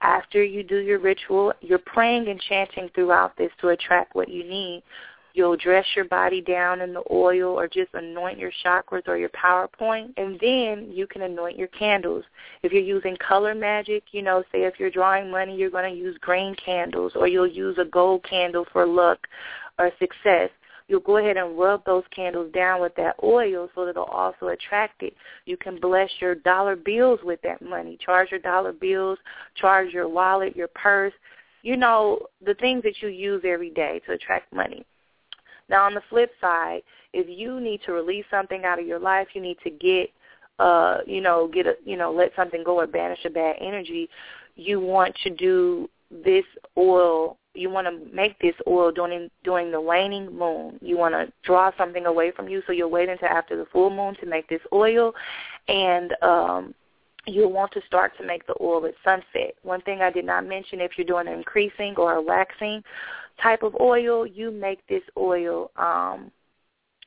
After 0.00 0.42
you 0.42 0.64
do 0.64 0.78
your 0.78 0.98
ritual, 0.98 1.52
you're 1.60 1.78
praying 1.78 2.26
and 2.26 2.40
chanting 2.40 2.90
throughout 2.92 3.36
this 3.36 3.52
to 3.60 3.68
attract 3.68 4.16
what 4.16 4.28
you 4.28 4.42
need. 4.42 4.82
You'll 5.34 5.56
dress 5.56 5.86
your 5.96 6.04
body 6.04 6.40
down 6.40 6.80
in 6.80 6.92
the 6.92 7.02
oil 7.10 7.58
or 7.58 7.66
just 7.66 7.94
anoint 7.94 8.38
your 8.38 8.52
chakras 8.64 9.08
or 9.08 9.16
your 9.16 9.30
power 9.30 9.68
point. 9.68 10.12
And 10.16 10.38
then 10.40 10.90
you 10.92 11.06
can 11.06 11.22
anoint 11.22 11.58
your 11.58 11.68
candles. 11.68 12.24
If 12.62 12.72
you're 12.72 12.82
using 12.82 13.16
color 13.16 13.54
magic, 13.54 14.04
you 14.12 14.22
know, 14.22 14.42
say 14.52 14.64
if 14.64 14.78
you're 14.78 14.90
drawing 14.90 15.30
money, 15.30 15.56
you're 15.56 15.70
going 15.70 15.90
to 15.90 15.98
use 15.98 16.16
green 16.20 16.54
candles 16.56 17.12
or 17.14 17.28
you'll 17.28 17.46
use 17.46 17.78
a 17.78 17.84
gold 17.84 18.24
candle 18.28 18.66
for 18.72 18.86
luck 18.86 19.26
or 19.78 19.90
success. 19.98 20.50
You'll 20.88 21.00
go 21.00 21.16
ahead 21.16 21.38
and 21.38 21.58
rub 21.58 21.84
those 21.86 22.04
candles 22.14 22.52
down 22.52 22.80
with 22.80 22.94
that 22.96 23.16
oil 23.22 23.70
so 23.74 23.84
that 23.84 23.92
it'll 23.92 24.04
also 24.04 24.48
attract 24.48 25.02
it. 25.02 25.14
You 25.46 25.56
can 25.56 25.80
bless 25.80 26.10
your 26.20 26.34
dollar 26.34 26.76
bills 26.76 27.20
with 27.22 27.40
that 27.42 27.62
money. 27.62 27.96
Charge 28.04 28.30
your 28.30 28.40
dollar 28.40 28.72
bills, 28.72 29.18
charge 29.54 29.94
your 29.94 30.08
wallet, 30.08 30.54
your 30.54 30.68
purse, 30.68 31.14
you 31.62 31.76
know, 31.76 32.18
the 32.44 32.54
things 32.54 32.82
that 32.82 33.00
you 33.00 33.08
use 33.08 33.42
every 33.46 33.70
day 33.70 34.00
to 34.06 34.12
attract 34.12 34.52
money. 34.52 34.84
Now, 35.72 35.86
on 35.86 35.94
the 35.94 36.02
flip 36.10 36.30
side, 36.38 36.82
if 37.14 37.26
you 37.28 37.58
need 37.58 37.80
to 37.86 37.92
release 37.92 38.26
something 38.30 38.64
out 38.66 38.78
of 38.78 38.86
your 38.86 38.98
life, 38.98 39.28
you 39.32 39.40
need 39.40 39.56
to 39.64 39.70
get, 39.70 40.10
uh, 40.58 40.98
you 41.06 41.22
know, 41.22 41.48
get 41.48 41.66
a, 41.66 41.74
you 41.82 41.96
know, 41.96 42.12
let 42.12 42.30
something 42.36 42.62
go 42.62 42.78
or 42.78 42.86
banish 42.86 43.24
a 43.24 43.30
bad 43.30 43.56
energy. 43.58 44.10
You 44.54 44.80
want 44.80 45.16
to 45.24 45.30
do 45.30 45.88
this 46.10 46.44
oil. 46.76 47.38
You 47.54 47.70
want 47.70 47.86
to 47.86 48.14
make 48.14 48.38
this 48.38 48.54
oil 48.66 48.92
during 48.92 49.30
during 49.44 49.70
the 49.70 49.80
waning 49.80 50.36
moon. 50.36 50.78
You 50.82 50.98
want 50.98 51.14
to 51.14 51.32
draw 51.42 51.70
something 51.78 52.04
away 52.04 52.32
from 52.32 52.50
you, 52.50 52.62
so 52.66 52.72
you'll 52.72 52.90
wait 52.90 53.08
until 53.08 53.28
after 53.28 53.56
the 53.56 53.66
full 53.72 53.88
moon 53.88 54.14
to 54.20 54.26
make 54.26 54.46
this 54.50 54.60
oil, 54.74 55.14
and 55.68 56.14
um, 56.20 56.74
you'll 57.26 57.52
want 57.52 57.72
to 57.72 57.80
start 57.86 58.12
to 58.18 58.26
make 58.26 58.46
the 58.46 58.54
oil 58.60 58.84
at 58.84 58.94
sunset. 59.02 59.54
One 59.62 59.80
thing 59.82 60.02
I 60.02 60.10
did 60.10 60.26
not 60.26 60.46
mention, 60.46 60.80
if 60.82 60.92
you're 60.98 61.06
doing 61.06 61.28
an 61.28 61.34
increasing 61.34 61.94
or 61.96 62.14
a 62.14 62.22
waxing, 62.22 62.82
type 63.40 63.62
of 63.62 63.74
oil, 63.80 64.26
you 64.26 64.50
make 64.50 64.86
this 64.86 65.02
oil, 65.16 65.70
um, 65.76 66.30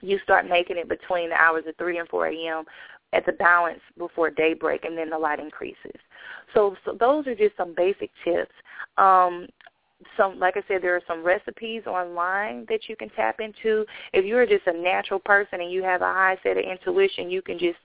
you 0.01 0.19
start 0.23 0.47
making 0.47 0.77
it 0.77 0.89
between 0.89 1.29
the 1.29 1.35
hours 1.35 1.63
of 1.67 1.75
3 1.77 1.99
and 1.99 2.09
4 2.09 2.27
a.m. 2.27 2.63
at 3.13 3.25
the 3.25 3.31
balance 3.33 3.81
before 3.97 4.29
daybreak, 4.29 4.85
and 4.85 4.97
then 4.97 5.09
the 5.09 5.17
light 5.17 5.39
increases. 5.39 5.99
So, 6.53 6.75
so 6.85 6.95
those 6.99 7.27
are 7.27 7.35
just 7.35 7.57
some 7.57 7.73
basic 7.75 8.11
tips. 8.23 8.51
Um, 8.97 9.47
some 10.17 10.39
like 10.39 10.57
I 10.57 10.63
said, 10.67 10.81
there 10.81 10.95
are 10.95 11.01
some 11.07 11.23
recipes 11.23 11.83
online 11.87 12.65
that 12.69 12.87
you 12.87 12.95
can 12.95 13.09
tap 13.09 13.39
into. 13.39 13.85
If 14.13 14.25
you're 14.25 14.45
just 14.45 14.67
a 14.67 14.73
natural 14.73 15.19
person 15.19 15.61
and 15.61 15.71
you 15.71 15.83
have 15.83 16.01
a 16.01 16.05
high 16.05 16.37
set 16.43 16.57
of 16.57 16.65
intuition, 16.65 17.29
you 17.29 17.41
can 17.41 17.57
just 17.57 17.77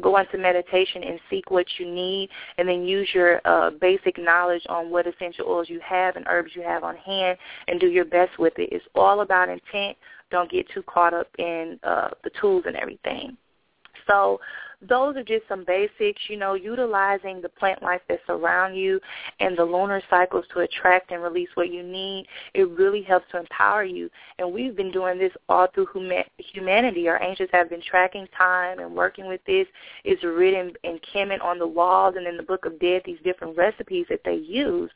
go 0.00 0.16
into 0.18 0.38
meditation 0.38 1.02
and 1.02 1.18
seek 1.30 1.50
what 1.50 1.66
you 1.78 1.86
need 1.90 2.28
and 2.58 2.68
then 2.68 2.84
use 2.84 3.08
your 3.14 3.40
uh, 3.44 3.70
basic 3.80 4.18
knowledge 4.18 4.62
on 4.68 4.90
what 4.90 5.06
essential 5.06 5.46
oils 5.48 5.68
you 5.70 5.80
have 5.80 6.16
and 6.16 6.26
herbs 6.28 6.52
you 6.54 6.62
have 6.62 6.84
on 6.84 6.96
hand 6.96 7.38
and 7.68 7.80
do 7.80 7.88
your 7.88 8.04
best 8.04 8.38
with 8.38 8.52
it. 8.58 8.68
It's 8.72 8.84
all 8.94 9.20
about 9.22 9.48
intent. 9.48 9.96
Don't 10.30 10.50
get 10.50 10.66
too 10.74 10.82
caught 10.82 11.14
up 11.14 11.28
in 11.38 11.78
uh, 11.82 12.08
the 12.24 12.30
tools 12.40 12.64
and 12.66 12.76
everything. 12.76 13.36
So 14.06 14.40
those 14.82 15.16
are 15.16 15.22
just 15.22 15.48
some 15.48 15.64
basics, 15.64 16.20
you 16.28 16.36
know, 16.36 16.54
utilizing 16.54 17.40
the 17.40 17.48
plant 17.48 17.82
life 17.82 18.02
that's 18.08 18.22
around 18.28 18.74
you 18.74 19.00
and 19.40 19.56
the 19.56 19.64
lunar 19.64 20.02
cycles 20.10 20.44
to 20.52 20.60
attract 20.60 21.10
and 21.10 21.22
release 21.22 21.48
what 21.54 21.72
you 21.72 21.82
need. 21.82 22.26
It 22.54 22.68
really 22.70 23.02
helps 23.02 23.26
to 23.32 23.38
empower 23.38 23.84
you. 23.84 24.10
And 24.38 24.52
we've 24.52 24.76
been 24.76 24.92
doing 24.92 25.18
this 25.18 25.32
all 25.48 25.66
through 25.74 25.88
humanity. 26.38 27.08
Our 27.08 27.22
ancients 27.22 27.52
have 27.52 27.70
been 27.70 27.82
tracking 27.82 28.26
time 28.36 28.78
and 28.80 28.94
working 28.94 29.26
with 29.26 29.40
this. 29.46 29.66
It's 30.04 30.22
written 30.22 30.72
in 30.84 31.00
Kemet 31.14 31.42
on 31.42 31.58
the 31.58 31.66
walls 31.66 32.14
and 32.16 32.26
in 32.26 32.36
the 32.36 32.42
Book 32.42 32.66
of 32.66 32.78
Dead, 32.78 33.02
these 33.04 33.18
different 33.24 33.56
recipes 33.56 34.06
that 34.10 34.20
they 34.24 34.36
use. 34.36 34.90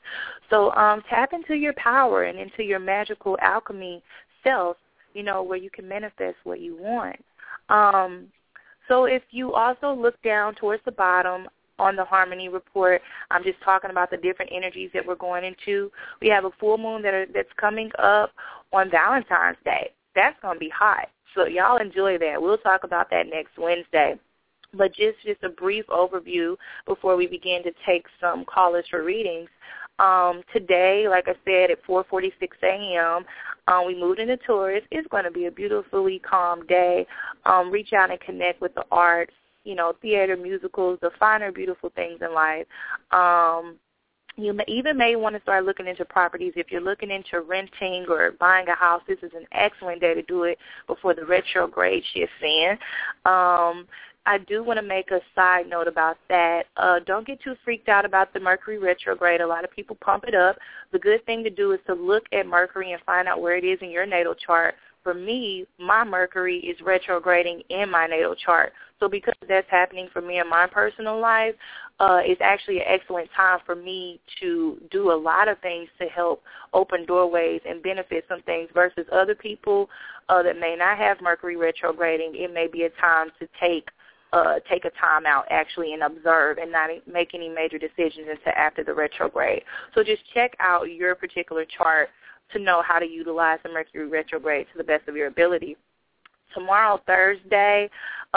So 0.50 0.72
um, 0.74 1.02
tap 1.08 1.32
into 1.32 1.54
your 1.54 1.72
power 1.74 2.24
and 2.24 2.38
into 2.38 2.62
your 2.62 2.78
magical 2.78 3.38
alchemy 3.40 4.02
self, 4.44 4.76
you 5.14 5.22
know, 5.22 5.42
where 5.42 5.58
you 5.58 5.70
can 5.70 5.88
manifest 5.88 6.36
what 6.44 6.60
you 6.60 6.76
want. 6.76 7.16
Um, 7.68 8.26
so 8.90 9.04
if 9.04 9.22
you 9.30 9.54
also 9.54 9.94
look 9.94 10.20
down 10.22 10.56
towards 10.56 10.82
the 10.84 10.90
bottom 10.90 11.46
on 11.78 11.94
the 11.94 12.04
Harmony 12.04 12.48
Report, 12.48 13.00
I'm 13.30 13.44
just 13.44 13.62
talking 13.64 13.90
about 13.90 14.10
the 14.10 14.16
different 14.16 14.50
energies 14.52 14.90
that 14.92 15.06
we're 15.06 15.14
going 15.14 15.44
into. 15.44 15.92
We 16.20 16.28
have 16.28 16.44
a 16.44 16.50
full 16.58 16.76
moon 16.76 17.00
that 17.02 17.14
are, 17.14 17.26
that's 17.32 17.48
coming 17.56 17.90
up 18.02 18.32
on 18.72 18.90
Valentine's 18.90 19.58
Day. 19.64 19.92
That's 20.16 20.36
going 20.42 20.56
to 20.56 20.60
be 20.60 20.72
hot. 20.76 21.08
So 21.36 21.46
y'all 21.46 21.76
enjoy 21.76 22.18
that. 22.18 22.42
We'll 22.42 22.58
talk 22.58 22.82
about 22.82 23.08
that 23.10 23.28
next 23.30 23.56
Wednesday. 23.56 24.18
But 24.74 24.92
just 24.94 25.18
just 25.24 25.42
a 25.44 25.48
brief 25.48 25.86
overview 25.86 26.56
before 26.86 27.16
we 27.16 27.28
begin 27.28 27.62
to 27.62 27.72
take 27.86 28.06
some 28.20 28.44
callers 28.44 28.84
for 28.90 29.04
readings. 29.04 29.48
Um, 30.00 30.42
today, 30.52 31.06
like 31.08 31.28
I 31.28 31.34
said, 31.44 31.70
at 31.70 31.84
4:46 31.84 32.32
a.m., 32.62 33.24
um, 33.70 33.86
we 33.86 33.98
moved 33.98 34.18
into 34.18 34.36
Taurus. 34.38 34.82
It's 34.90 35.06
going 35.08 35.24
to 35.24 35.30
be 35.30 35.46
a 35.46 35.50
beautifully 35.50 36.18
calm 36.18 36.66
day. 36.66 37.06
Um, 37.46 37.70
reach 37.70 37.92
out 37.92 38.10
and 38.10 38.20
connect 38.20 38.60
with 38.60 38.74
the 38.74 38.84
arts, 38.90 39.32
you 39.64 39.74
know, 39.74 39.94
theater, 40.02 40.36
musicals, 40.36 40.98
the 41.00 41.10
finer, 41.18 41.52
beautiful 41.52 41.92
things 41.94 42.20
in 42.20 42.34
life. 42.34 42.66
Um, 43.12 43.76
you 44.36 44.52
may, 44.52 44.64
even 44.66 44.96
may 44.96 45.16
want 45.16 45.36
to 45.36 45.42
start 45.42 45.64
looking 45.64 45.86
into 45.86 46.04
properties. 46.04 46.54
If 46.56 46.70
you're 46.70 46.80
looking 46.80 47.10
into 47.10 47.42
renting 47.42 48.06
or 48.08 48.32
buying 48.40 48.68
a 48.68 48.74
house, 48.74 49.02
this 49.06 49.18
is 49.22 49.32
an 49.34 49.46
excellent 49.52 50.00
day 50.00 50.14
to 50.14 50.22
do 50.22 50.44
it 50.44 50.58
before 50.86 51.14
the 51.14 51.24
retrograde 51.24 52.02
shifts 52.12 52.34
in. 52.42 52.78
Um, 53.24 53.86
I 54.26 54.38
do 54.38 54.62
want 54.62 54.78
to 54.78 54.82
make 54.82 55.10
a 55.10 55.20
side 55.34 55.68
note 55.68 55.88
about 55.88 56.18
that. 56.28 56.64
Uh, 56.76 57.00
don't 57.06 57.26
get 57.26 57.42
too 57.42 57.54
freaked 57.64 57.88
out 57.88 58.04
about 58.04 58.32
the 58.32 58.40
Mercury 58.40 58.78
retrograde. 58.78 59.40
A 59.40 59.46
lot 59.46 59.64
of 59.64 59.70
people 59.70 59.96
pump 60.00 60.24
it 60.26 60.34
up. 60.34 60.56
The 60.92 60.98
good 60.98 61.24
thing 61.24 61.42
to 61.44 61.50
do 61.50 61.72
is 61.72 61.80
to 61.86 61.94
look 61.94 62.24
at 62.32 62.46
Mercury 62.46 62.92
and 62.92 63.02
find 63.02 63.28
out 63.28 63.40
where 63.40 63.56
it 63.56 63.64
is 63.64 63.78
in 63.80 63.90
your 63.90 64.06
natal 64.06 64.34
chart. 64.34 64.74
For 65.02 65.14
me, 65.14 65.66
my 65.78 66.04
Mercury 66.04 66.58
is 66.58 66.78
retrograding 66.82 67.62
in 67.70 67.90
my 67.90 68.06
natal 68.06 68.34
chart. 68.34 68.74
So 68.98 69.08
because 69.08 69.32
that's 69.48 69.70
happening 69.70 70.08
for 70.12 70.20
me 70.20 70.38
in 70.38 70.48
my 70.48 70.66
personal 70.66 71.18
life, 71.18 71.54
uh, 71.98 72.20
it's 72.22 72.42
actually 72.42 72.78
an 72.78 72.84
excellent 72.86 73.30
time 73.34 73.60
for 73.64 73.74
me 73.74 74.20
to 74.40 74.76
do 74.90 75.10
a 75.10 75.14
lot 75.14 75.48
of 75.48 75.58
things 75.60 75.88
to 75.98 76.06
help 76.06 76.42
open 76.74 77.06
doorways 77.06 77.62
and 77.66 77.82
benefit 77.82 78.26
some 78.28 78.42
things 78.42 78.68
versus 78.74 79.06
other 79.10 79.34
people 79.34 79.88
uh, 80.28 80.42
that 80.42 80.60
may 80.60 80.76
not 80.76 80.98
have 80.98 81.22
Mercury 81.22 81.56
retrograding. 81.56 82.32
It 82.34 82.52
may 82.52 82.66
be 82.66 82.82
a 82.82 82.90
time 83.00 83.28
to 83.40 83.48
take 83.58 83.88
uh, 84.32 84.54
take 84.68 84.84
a 84.84 84.90
time 84.90 85.26
out 85.26 85.44
actually 85.50 85.92
and 85.92 86.02
observe 86.02 86.58
and 86.58 86.70
not 86.70 86.90
make 87.06 87.34
any 87.34 87.48
major 87.48 87.78
decisions 87.78 88.28
until 88.30 88.52
after 88.56 88.84
the 88.84 88.94
retrograde. 88.94 89.62
So 89.94 90.02
just 90.02 90.22
check 90.32 90.56
out 90.60 90.84
your 90.84 91.14
particular 91.14 91.64
chart 91.64 92.08
to 92.52 92.58
know 92.58 92.82
how 92.86 92.98
to 92.98 93.06
utilize 93.06 93.58
the 93.62 93.68
Mercury 93.68 94.08
retrograde 94.08 94.66
to 94.72 94.78
the 94.78 94.84
best 94.84 95.08
of 95.08 95.16
your 95.16 95.28
ability. 95.28 95.76
Tomorrow, 96.54 97.00
Thursday, 97.06 97.90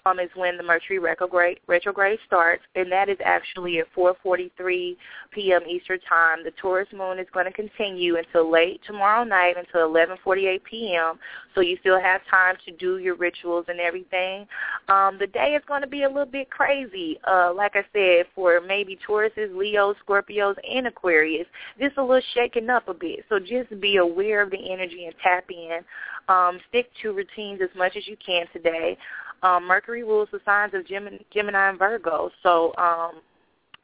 um, 0.06 0.20
is 0.20 0.30
when 0.36 0.58
the 0.58 0.64
Mercury 0.64 1.00
retrograde, 1.00 1.60
retrograde 1.68 2.20
starts, 2.26 2.64
and 2.76 2.92
that 2.92 3.10
is 3.10 3.18
actually 3.24 3.80
at 3.80 3.86
4:43 3.96 4.96
p.m. 5.32 5.62
Eastern 5.70 6.00
Time. 6.02 6.44
The 6.44 6.52
Taurus 6.52 6.88
moon 6.94 7.20
is 7.20 7.28
going 7.34 7.46
to 7.46 7.52
continue 7.52 8.18
until 8.18 8.50
late 8.50 8.82
tomorrow 8.86 9.24
night, 9.24 9.56
until 9.58 9.88
11:48 9.88 10.64
p.m. 10.64 11.20
So 11.54 11.62
you 11.62 11.78
still 11.82 12.00
have 12.00 12.22
time 12.30 12.56
to 12.66 12.72
do 12.72 12.98
your 12.98 13.16
rituals 13.16 13.66
and 13.68 13.80
everything. 13.80 14.48
Um, 14.90 15.18
the 15.20 15.28
day 15.28 15.54
is 15.56 15.62
going 15.68 15.82
to 15.82 15.88
be 15.88 16.04
a 16.04 16.08
little 16.08 16.26
bit 16.26 16.50
crazy, 16.50 17.20
uh, 17.28 17.54
like 17.56 17.76
I 17.76 17.86
said, 17.94 18.26
for 18.34 18.60
maybe 18.62 18.98
Tauruses, 19.08 19.56
Leos, 19.56 19.96
Scorpios, 20.06 20.56
and 20.70 20.88
Aquarius. 20.88 21.48
Just 21.80 21.98
a 21.98 22.02
little 22.02 22.22
shaken 22.34 22.70
up 22.70 22.88
a 22.88 22.94
bit. 22.94 23.26
So 23.30 23.40
just 23.40 23.80
be 23.80 23.98
aware 23.98 24.42
of 24.42 24.50
the 24.50 24.72
energy 24.72 25.06
and 25.06 25.14
tap 25.24 25.46
in. 25.52 25.82
Um, 26.30 26.60
stick 26.70 26.90
to 27.02 27.14
routines 27.14 27.60
as 27.62 27.70
much 27.76 27.96
as 27.98 28.08
you 28.08 28.18
can 28.26 28.46
today. 28.54 28.98
Um, 29.42 29.66
Mercury 29.66 30.04
rules 30.04 30.30
the 30.32 30.40
signs 30.46 30.74
of 30.74 30.88
Gemini, 30.88 31.18
Gemini 31.34 31.70
and 31.70 31.78
Virgo, 31.78 32.32
so 32.44 32.74
um, 32.78 33.22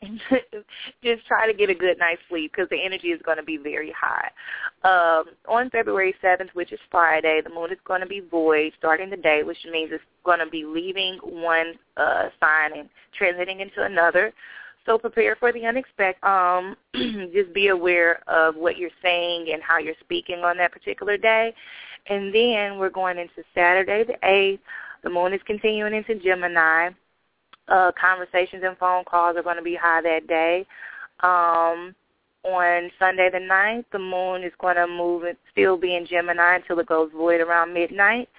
just 1.04 1.26
try 1.28 1.46
to 1.46 1.54
get 1.54 1.70
a 1.70 1.76
good 1.76 1.98
night's 2.00 2.22
sleep 2.30 2.52
because 2.54 2.70
the 2.70 2.82
energy 2.82 3.10
is 3.10 3.22
going 3.24 3.38
to 3.38 3.44
be 3.44 3.58
very 3.58 3.92
high. 3.92 4.30
Um, 4.84 5.26
on 5.48 5.70
February 5.70 6.16
7th, 6.24 6.50
which 6.54 6.72
is 6.72 6.80
Friday, 6.90 7.42
the 7.44 7.50
moon 7.50 7.72
is 7.72 7.78
going 7.86 8.00
to 8.00 8.08
be 8.08 8.22
void 8.22 8.72
starting 8.78 9.10
the 9.10 9.18
day, 9.18 9.44
which 9.44 9.58
means 9.70 9.92
it's 9.92 10.04
going 10.24 10.40
to 10.40 10.50
be 10.50 10.64
leaving 10.64 11.18
one 11.18 11.74
uh, 11.98 12.30
sign 12.40 12.78
and 12.78 12.90
transiting 13.20 13.60
into 13.60 13.84
another. 13.84 14.34
So 14.86 14.98
prepare 14.98 15.36
for 15.36 15.52
the 15.52 15.66
unexpected. 15.66 16.26
Um, 16.26 16.78
just 17.34 17.54
be 17.54 17.68
aware 17.68 18.22
of 18.30 18.56
what 18.56 18.78
you're 18.78 18.90
saying 19.04 19.48
and 19.52 19.62
how 19.62 19.78
you're 19.78 19.94
speaking 20.00 20.40
on 20.40 20.58
that 20.58 20.72
particular 20.72 21.18
day. 21.18 21.54
And 22.10 22.34
then 22.34 22.78
we're 22.78 22.90
going 22.90 23.18
into 23.18 23.44
Saturday 23.54 24.04
the 24.04 24.18
8th. 24.26 24.60
The 25.04 25.10
moon 25.10 25.34
is 25.34 25.42
continuing 25.46 25.94
into 25.94 26.16
Gemini. 26.16 26.90
Uh, 27.68 27.92
conversations 28.00 28.64
and 28.66 28.78
phone 28.78 29.04
calls 29.06 29.38
are 29.38 29.44
going 29.44 29.58
to 29.58 29.62
be 29.62 29.76
high 29.76 30.02
that 30.02 30.28
day. 30.28 30.66
Um, 31.22 31.96
on 32.44 32.90
Sunday 32.98 33.30
the 33.32 33.38
9th, 33.38 33.86
the 33.92 34.00
moon 34.00 34.44
is 34.44 34.54
going 34.60 34.78
to 34.78 34.88
move 34.88 35.24
and 35.24 35.38
still 35.52 35.78
be 35.78 35.96
in 35.96 36.08
Gemini 36.08 36.56
until 36.56 36.80
it 36.80 36.88
goes 36.88 37.12
void 37.16 37.42
around 37.42 37.74
midnight. 37.74 38.30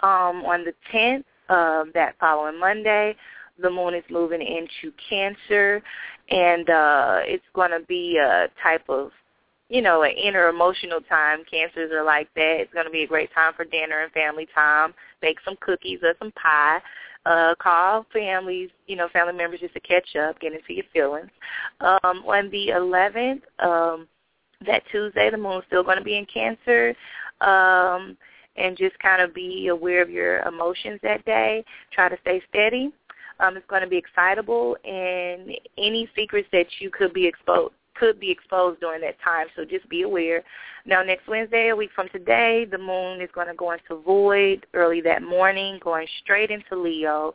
Um, 0.00 0.44
on 0.44 0.64
the 0.64 0.74
10th, 0.92 1.24
uh, 1.48 1.84
that 1.94 2.14
following 2.18 2.58
Monday, 2.58 3.14
the 3.60 3.70
moon 3.70 3.94
is 3.94 4.04
moving 4.10 4.40
into 4.40 4.94
Cancer, 5.08 5.82
and 6.30 6.70
uh, 6.70 7.20
it's 7.24 7.44
going 7.54 7.70
to 7.70 7.80
be 7.86 8.16
a 8.16 8.48
type 8.62 8.88
of 8.88 9.10
you 9.72 9.80
know, 9.80 10.02
an 10.02 10.12
inner 10.22 10.48
emotional 10.48 11.00
time. 11.00 11.44
Cancers 11.50 11.90
are 11.92 12.04
like 12.04 12.28
that. 12.34 12.60
It's 12.60 12.72
going 12.74 12.84
to 12.84 12.92
be 12.92 13.04
a 13.04 13.06
great 13.06 13.32
time 13.32 13.54
for 13.56 13.64
dinner 13.64 14.02
and 14.02 14.12
family 14.12 14.46
time. 14.54 14.92
Bake 15.22 15.38
some 15.46 15.56
cookies 15.62 16.00
or 16.02 16.12
some 16.18 16.30
pie. 16.32 16.78
Uh, 17.24 17.54
call 17.58 18.04
families, 18.12 18.68
you 18.86 18.96
know, 18.96 19.08
family 19.14 19.32
members 19.32 19.60
just 19.60 19.72
to 19.72 19.80
catch 19.80 20.14
up, 20.16 20.38
get 20.40 20.52
into 20.52 20.74
your 20.74 20.84
feelings. 20.92 21.30
Um, 21.80 22.22
on 22.26 22.50
the 22.50 22.68
11th, 22.68 23.40
um, 23.64 24.08
that 24.66 24.82
Tuesday, 24.92 25.30
the 25.30 25.38
moon's 25.38 25.64
still 25.68 25.82
going 25.82 25.96
to 25.96 26.04
be 26.04 26.18
in 26.18 26.26
Cancer. 26.26 26.94
Um, 27.40 28.18
and 28.56 28.76
just 28.76 28.98
kind 28.98 29.22
of 29.22 29.32
be 29.32 29.68
aware 29.68 30.02
of 30.02 30.10
your 30.10 30.40
emotions 30.40 31.00
that 31.02 31.24
day. 31.24 31.64
Try 31.92 32.10
to 32.10 32.18
stay 32.20 32.42
steady. 32.50 32.92
Um, 33.40 33.56
it's 33.56 33.66
going 33.68 33.80
to 33.80 33.88
be 33.88 33.96
excitable, 33.96 34.76
and 34.84 35.50
any 35.78 36.06
secrets 36.14 36.48
that 36.52 36.66
you 36.78 36.90
could 36.90 37.14
be 37.14 37.26
exposed 37.26 37.72
could 38.02 38.18
be 38.18 38.32
exposed 38.32 38.80
during 38.80 39.00
that 39.00 39.14
time, 39.22 39.46
so 39.54 39.64
just 39.64 39.88
be 39.88 40.02
aware. 40.02 40.42
Now, 40.84 41.04
next 41.04 41.28
Wednesday, 41.28 41.68
a 41.68 41.76
week 41.76 41.90
from 41.94 42.08
today, 42.08 42.66
the 42.68 42.76
moon 42.76 43.20
is 43.20 43.28
going 43.32 43.46
to 43.46 43.54
go 43.54 43.70
into 43.70 44.02
void 44.02 44.66
early 44.74 45.00
that 45.02 45.22
morning, 45.22 45.78
going 45.80 46.08
straight 46.20 46.50
into 46.50 46.74
Leo, 46.74 47.32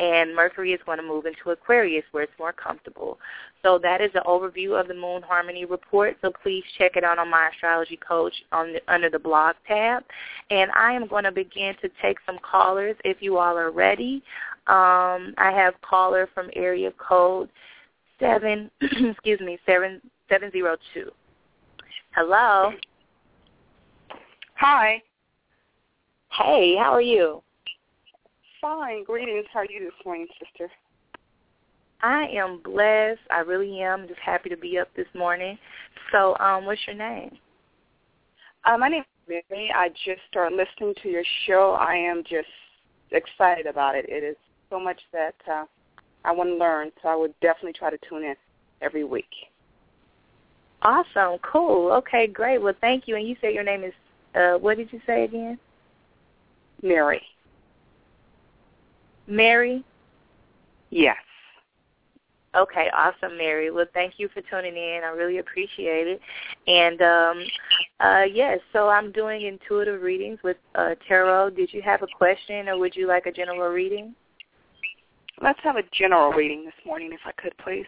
and 0.00 0.34
Mercury 0.34 0.72
is 0.72 0.80
going 0.84 0.98
to 0.98 1.04
move 1.04 1.26
into 1.26 1.50
Aquarius 1.50 2.02
where 2.10 2.24
it's 2.24 2.32
more 2.36 2.52
comfortable. 2.52 3.20
So 3.62 3.78
that 3.80 4.00
is 4.00 4.10
an 4.14 4.22
overview 4.26 4.80
of 4.80 4.88
the 4.88 4.94
Moon 4.94 5.22
Harmony 5.22 5.64
Report. 5.66 6.16
So 6.20 6.32
please 6.42 6.64
check 6.76 6.96
it 6.96 7.04
out 7.04 7.20
on 7.20 7.30
my 7.30 7.50
astrology 7.54 7.96
coach 7.96 8.34
on 8.50 8.72
the, 8.72 8.80
under 8.92 9.10
the 9.10 9.20
blog 9.20 9.54
tab. 9.68 10.02
And 10.50 10.72
I 10.72 10.92
am 10.94 11.06
going 11.06 11.24
to 11.24 11.32
begin 11.32 11.74
to 11.80 11.88
take 12.02 12.18
some 12.26 12.38
callers 12.48 12.96
if 13.04 13.18
you 13.20 13.38
all 13.38 13.56
are 13.56 13.70
ready. 13.70 14.22
Um, 14.66 15.34
I 15.38 15.52
have 15.54 15.74
caller 15.80 16.28
from 16.34 16.50
area 16.56 16.92
code 16.98 17.50
seven, 18.20 18.70
excuse 18.80 19.40
me, 19.40 19.58
seven 19.66 20.00
seven 20.28 20.50
zero 20.50 20.76
two. 20.94 21.10
Hello. 22.14 22.72
Hi. 24.54 25.02
Hey, 26.32 26.76
how 26.76 26.92
are 26.92 27.00
you? 27.00 27.42
Fine. 28.60 29.04
Greetings. 29.04 29.46
How 29.52 29.60
are 29.60 29.66
you 29.66 29.80
this 29.80 30.04
morning, 30.04 30.26
sister? 30.38 30.70
I 32.02 32.26
am 32.28 32.60
blessed. 32.62 33.20
I 33.30 33.40
really 33.40 33.80
am. 33.80 34.06
Just 34.06 34.20
happy 34.20 34.48
to 34.48 34.56
be 34.56 34.78
up 34.78 34.88
this 34.96 35.06
morning. 35.14 35.58
So, 36.12 36.36
um, 36.38 36.64
what's 36.64 36.80
your 36.86 36.96
name? 36.96 37.36
Uh, 38.64 38.78
my 38.78 38.88
name 38.88 39.02
is 39.28 39.42
Mary. 39.50 39.72
I 39.74 39.88
just 39.90 40.20
started 40.30 40.56
listening 40.56 40.94
to 41.02 41.08
your 41.08 41.24
show. 41.46 41.76
I 41.80 41.94
am 41.94 42.22
just 42.22 42.48
excited 43.10 43.66
about 43.66 43.94
it. 43.94 44.06
It 44.08 44.24
is 44.24 44.36
so 44.70 44.78
much 44.78 45.00
that 45.12 45.34
uh, 45.50 45.64
I 46.24 46.32
want 46.32 46.50
to 46.50 46.56
learn, 46.56 46.90
so 47.02 47.08
I 47.08 47.16
would 47.16 47.34
definitely 47.40 47.72
try 47.72 47.90
to 47.90 47.98
tune 48.08 48.24
in 48.24 48.34
every 48.80 49.04
week. 49.04 49.30
Awesome, 50.82 51.38
cool. 51.42 51.92
Okay, 51.92 52.26
great. 52.26 52.58
Well, 52.58 52.74
thank 52.80 53.08
you. 53.08 53.16
And 53.16 53.26
you 53.26 53.36
said 53.40 53.54
your 53.54 53.64
name 53.64 53.82
is 53.82 53.92
uh, 54.34 54.54
what 54.58 54.76
did 54.76 54.92
you 54.92 55.00
say 55.06 55.24
again? 55.24 55.58
Mary. 56.82 57.22
Mary. 59.26 59.84
Yes. 60.90 61.16
Okay, 62.54 62.88
awesome, 62.94 63.36
Mary. 63.36 63.70
Well, 63.70 63.86
thank 63.92 64.14
you 64.16 64.28
for 64.32 64.40
tuning 64.42 64.76
in. 64.76 65.02
I 65.04 65.08
really 65.08 65.38
appreciate 65.38 66.06
it. 66.06 66.20
And 66.66 67.02
um, 67.02 67.44
uh, 68.00 68.24
yes, 68.32 68.58
so 68.72 68.88
I'm 68.88 69.12
doing 69.12 69.42
intuitive 69.42 70.00
readings 70.00 70.38
with 70.42 70.56
uh, 70.74 70.94
tarot. 71.06 71.50
Did 71.50 71.72
you 71.72 71.82
have 71.82 72.02
a 72.02 72.06
question, 72.16 72.68
or 72.68 72.78
would 72.78 72.96
you 72.96 73.06
like 73.06 73.26
a 73.26 73.32
general 73.32 73.68
reading? 73.68 74.14
Let's 75.40 75.60
have 75.62 75.76
a 75.76 75.82
general 75.92 76.32
reading 76.32 76.64
this 76.64 76.74
morning, 76.84 77.12
if 77.12 77.20
I 77.24 77.32
could, 77.40 77.56
please. 77.58 77.86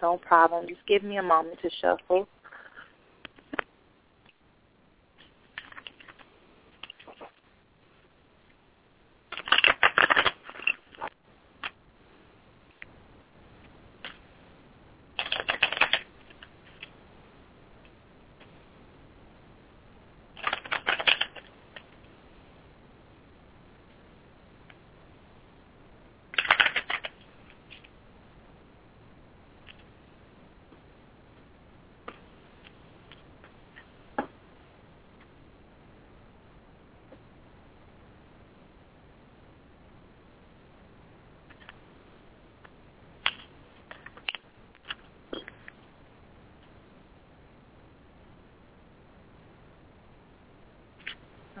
No 0.00 0.18
problem. 0.18 0.66
Just 0.68 0.86
give 0.86 1.02
me 1.02 1.18
a 1.18 1.22
moment 1.22 1.58
to 1.62 1.70
shuffle. 1.80 2.28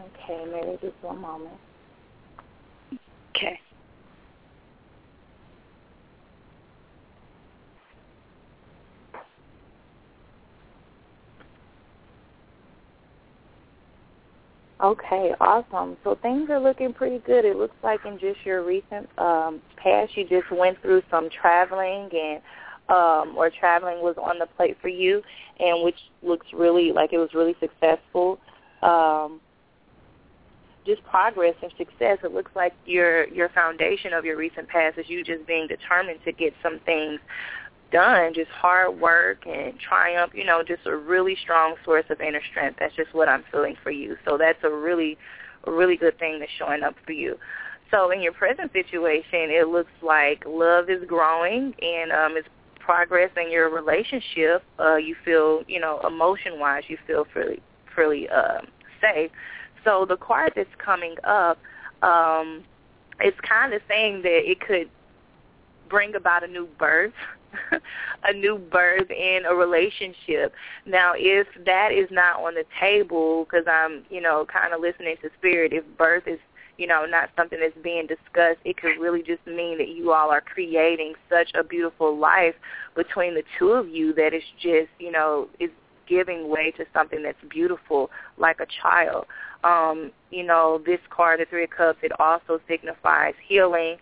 Okay, 0.06 0.44
maybe 0.50 0.78
just 0.80 0.94
one 1.02 1.20
moment. 1.20 1.54
Okay. 3.36 3.58
Okay, 14.82 15.32
awesome. 15.40 15.96
So 16.04 16.16
things 16.20 16.50
are 16.50 16.60
looking 16.60 16.92
pretty 16.92 17.20
good. 17.20 17.44
It 17.46 17.56
looks 17.56 17.76
like 17.82 18.00
in 18.04 18.18
just 18.18 18.38
your 18.44 18.62
recent 18.62 19.08
um, 19.18 19.62
past, 19.82 20.16
you 20.16 20.28
just 20.28 20.50
went 20.52 20.80
through 20.82 21.02
some 21.10 21.28
traveling 21.30 22.10
and 22.12 22.42
um, 22.88 23.34
or 23.36 23.50
traveling 23.50 24.00
was 24.00 24.16
on 24.22 24.38
the 24.38 24.46
plate 24.56 24.76
for 24.80 24.88
you, 24.88 25.22
and 25.58 25.82
which 25.82 25.96
looks 26.22 26.46
really 26.52 26.92
like 26.92 27.12
it 27.12 27.18
was 27.18 27.30
really 27.34 27.56
successful. 27.58 28.38
Um, 28.82 29.40
just 30.86 31.04
progress 31.04 31.54
and 31.62 31.72
success. 31.76 32.18
It 32.24 32.32
looks 32.32 32.52
like 32.54 32.72
your 32.86 33.28
your 33.28 33.48
foundation 33.50 34.12
of 34.12 34.24
your 34.24 34.36
recent 34.36 34.68
past 34.68 34.98
is 34.98 35.06
you 35.08 35.24
just 35.24 35.46
being 35.46 35.66
determined 35.66 36.20
to 36.24 36.32
get 36.32 36.54
some 36.62 36.80
things 36.86 37.20
done, 37.92 38.34
just 38.34 38.50
hard 38.50 38.98
work 38.98 39.46
and 39.46 39.78
triumph, 39.78 40.32
you 40.34 40.44
know, 40.44 40.62
just 40.66 40.86
a 40.86 40.96
really 40.96 41.36
strong 41.42 41.74
source 41.84 42.04
of 42.10 42.20
inner 42.20 42.40
strength. 42.50 42.76
That's 42.80 42.94
just 42.96 43.14
what 43.14 43.28
I'm 43.28 43.44
feeling 43.52 43.76
for 43.82 43.90
you. 43.90 44.16
So 44.24 44.36
that's 44.38 44.58
a 44.64 44.70
really 44.70 45.16
a 45.64 45.72
really 45.72 45.96
good 45.96 46.18
thing 46.18 46.38
that's 46.38 46.52
showing 46.58 46.82
up 46.82 46.94
for 47.04 47.12
you. 47.12 47.36
So 47.90 48.10
in 48.10 48.20
your 48.20 48.32
present 48.32 48.72
situation, 48.72 49.50
it 49.50 49.68
looks 49.68 49.92
like 50.02 50.44
love 50.46 50.90
is 50.90 51.04
growing 51.06 51.74
and 51.80 52.12
um 52.12 52.36
it's 52.36 52.48
progress 52.80 53.30
in 53.36 53.50
your 53.50 53.70
relationship. 53.70 54.62
Uh 54.78 54.96
you 54.96 55.14
feel, 55.24 55.62
you 55.66 55.80
know, 55.80 56.00
emotion 56.06 56.58
wise 56.58 56.84
you 56.88 56.98
feel 57.06 57.26
fairly 57.32 57.62
fairly 57.94 58.28
um 58.28 58.66
safe. 59.00 59.30
So 59.86 60.04
the 60.04 60.16
card 60.16 60.52
that's 60.54 60.68
coming 60.84 61.14
up, 61.24 61.58
um, 62.02 62.64
it's 63.20 63.38
kind 63.40 63.72
of 63.72 63.80
saying 63.88 64.22
that 64.22 64.50
it 64.50 64.60
could 64.60 64.90
bring 65.88 66.14
about 66.14 66.44
a 66.44 66.48
new 66.48 66.68
birth 66.78 67.14
a 68.24 68.32
new 68.32 68.58
birth 68.58 69.10
in 69.10 69.44
a 69.46 69.54
relationship. 69.54 70.52
Now, 70.84 71.12
if 71.16 71.46
that 71.64 71.92
is 71.92 72.08
not 72.10 72.40
on 72.40 72.54
the 72.54 72.64
table, 72.80 73.44
because 73.44 73.66
I'm, 73.70 74.04
you 74.10 74.20
know, 74.20 74.46
kind 74.52 74.74
of 74.74 74.80
listening 74.80 75.16
to 75.22 75.30
spirit, 75.38 75.72
if 75.72 75.84
birth 75.96 76.24
is, 76.26 76.38
you 76.78 76.86
know, 76.86 77.06
not 77.06 77.30
something 77.36 77.58
that's 77.58 77.76
being 77.82 78.06
discussed, 78.06 78.58
it 78.64 78.76
could 78.76 79.00
really 79.00 79.22
just 79.22 79.46
mean 79.46 79.78
that 79.78 79.88
you 79.88 80.12
all 80.12 80.30
are 80.30 80.42
creating 80.42 81.14
such 81.30 81.50
a 81.54 81.64
beautiful 81.64 82.16
life 82.16 82.54
between 82.94 83.34
the 83.34 83.42
two 83.58 83.70
of 83.70 83.88
you 83.88 84.12
that 84.14 84.34
it's 84.34 84.44
just, 84.60 84.90
you 84.98 85.10
know, 85.10 85.48
is 85.58 85.70
giving 86.06 86.48
way 86.48 86.70
to 86.72 86.84
something 86.92 87.22
that's 87.22 87.38
beautiful 87.50 88.10
like 88.38 88.60
a 88.60 88.66
child. 88.82 89.26
Um, 89.64 90.12
you 90.30 90.44
know, 90.44 90.80
this 90.84 91.00
card, 91.10 91.40
the 91.40 91.46
Three 91.46 91.64
of 91.64 91.70
Cups, 91.70 91.98
it 92.02 92.12
also 92.20 92.60
signifies 92.68 93.34
healing, 93.46 93.96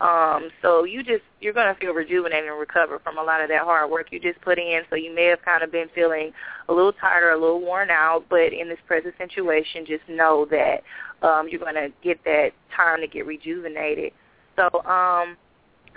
um, 0.00 0.50
so 0.62 0.84
you 0.84 1.02
just 1.02 1.24
you're 1.40 1.52
gonna 1.52 1.74
feel 1.74 1.92
rejuvenated 1.92 2.48
and 2.48 2.58
recover 2.58 3.00
from 3.00 3.18
a 3.18 3.22
lot 3.22 3.40
of 3.40 3.48
that 3.48 3.62
hard 3.62 3.90
work 3.90 4.12
you 4.12 4.20
just 4.20 4.40
put 4.42 4.58
in. 4.58 4.82
So 4.90 4.96
you 4.96 5.12
may 5.12 5.24
have 5.24 5.42
kind 5.44 5.62
of 5.64 5.72
been 5.72 5.88
feeling 5.92 6.32
a 6.68 6.72
little 6.72 6.92
tired 6.92 7.24
or 7.24 7.30
a 7.30 7.40
little 7.40 7.60
worn 7.60 7.90
out, 7.90 8.24
but 8.30 8.52
in 8.52 8.68
this 8.68 8.78
present 8.86 9.14
situation, 9.18 9.84
just 9.86 10.08
know 10.08 10.46
that 10.50 10.82
um, 11.26 11.48
you're 11.48 11.60
gonna 11.60 11.88
get 12.02 12.22
that 12.24 12.50
time 12.76 13.00
to 13.00 13.08
get 13.08 13.26
rejuvenated. 13.26 14.12
So 14.54 14.82
um, 14.84 15.36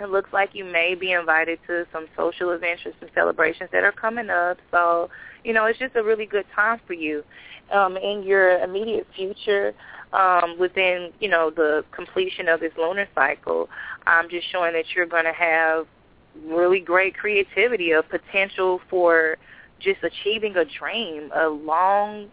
it 0.00 0.08
looks 0.08 0.32
like 0.32 0.50
you 0.52 0.64
may 0.64 0.96
be 0.96 1.12
invited 1.12 1.60
to 1.68 1.86
some 1.92 2.06
social 2.16 2.50
events 2.50 2.82
or 2.84 2.92
some 2.98 3.08
celebrations 3.14 3.70
that 3.72 3.84
are 3.84 3.92
coming 3.92 4.30
up. 4.30 4.58
So 4.72 5.10
you 5.44 5.52
know, 5.52 5.66
it's 5.66 5.78
just 5.78 5.96
a 5.96 6.02
really 6.02 6.26
good 6.26 6.46
time 6.54 6.80
for 6.86 6.94
you. 6.94 7.24
Um, 7.72 7.96
in 7.96 8.22
your 8.22 8.58
immediate 8.58 9.06
future, 9.16 9.72
um, 10.12 10.58
within 10.58 11.10
you 11.20 11.28
know 11.28 11.50
the 11.50 11.84
completion 11.90 12.48
of 12.48 12.60
this 12.60 12.72
lunar 12.76 13.08
cycle, 13.14 13.68
I'm 14.06 14.28
just 14.28 14.50
showing 14.50 14.74
that 14.74 14.84
you're 14.94 15.06
going 15.06 15.24
to 15.24 15.32
have 15.32 15.86
really 16.44 16.80
great 16.80 17.16
creativity, 17.16 17.92
a 17.92 18.02
potential 18.02 18.80
for 18.90 19.38
just 19.80 20.00
achieving 20.02 20.56
a 20.56 20.64
dream, 20.64 21.30
a 21.34 21.48
long 21.48 22.28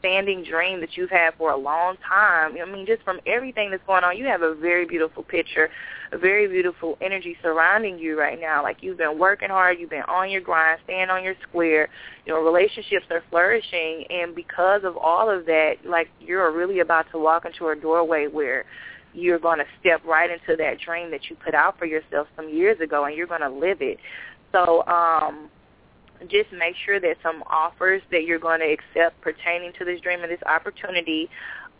standing 0.00 0.42
dream 0.42 0.80
that 0.80 0.96
you've 0.96 1.10
had 1.10 1.34
for 1.38 1.52
a 1.52 1.56
long 1.56 1.96
time. 2.06 2.56
I 2.60 2.64
mean, 2.64 2.86
just 2.86 3.02
from 3.02 3.20
everything 3.26 3.70
that's 3.70 3.82
going 3.86 4.02
on, 4.02 4.16
you 4.16 4.26
have 4.26 4.42
a 4.42 4.54
very 4.54 4.84
beautiful 4.86 5.22
picture, 5.22 5.70
a 6.10 6.18
very 6.18 6.48
beautiful 6.48 6.98
energy 7.00 7.36
surrounding 7.42 7.98
you 7.98 8.18
right 8.18 8.40
now. 8.40 8.62
Like 8.62 8.78
you've 8.80 8.98
been 8.98 9.18
working 9.18 9.50
hard, 9.50 9.78
you've 9.78 9.90
been 9.90 10.02
on 10.02 10.30
your 10.30 10.40
grind, 10.40 10.80
staying 10.84 11.10
on 11.10 11.22
your 11.22 11.34
square. 11.48 11.88
Your 12.26 12.44
relationships 12.44 13.06
are 13.10 13.22
flourishing, 13.30 14.04
and 14.10 14.34
because 14.34 14.82
of 14.84 14.96
all 14.96 15.30
of 15.30 15.46
that, 15.46 15.74
like 15.84 16.08
you're 16.20 16.50
really 16.52 16.80
about 16.80 17.06
to 17.12 17.18
walk 17.18 17.44
into 17.44 17.68
a 17.68 17.76
doorway 17.76 18.26
where 18.26 18.64
you're 19.12 19.38
going 19.38 19.58
to 19.58 19.64
step 19.80 20.04
right 20.04 20.30
into 20.30 20.56
that 20.56 20.78
dream 20.78 21.10
that 21.10 21.28
you 21.28 21.36
put 21.36 21.54
out 21.54 21.78
for 21.78 21.84
yourself 21.86 22.28
some 22.36 22.48
years 22.48 22.80
ago, 22.80 23.04
and 23.04 23.16
you're 23.16 23.26
going 23.26 23.40
to 23.40 23.50
live 23.50 23.78
it. 23.80 23.98
So, 24.52 24.84
um, 24.86 25.48
just 26.28 26.52
make 26.52 26.74
sure 26.84 27.00
that 27.00 27.16
some 27.22 27.42
offers 27.46 28.02
that 28.10 28.24
you're 28.24 28.38
going 28.38 28.60
to 28.60 28.66
accept 28.66 29.20
pertaining 29.20 29.72
to 29.78 29.84
this 29.84 30.00
dream 30.00 30.22
and 30.22 30.30
this 30.30 30.42
opportunity 30.46 31.28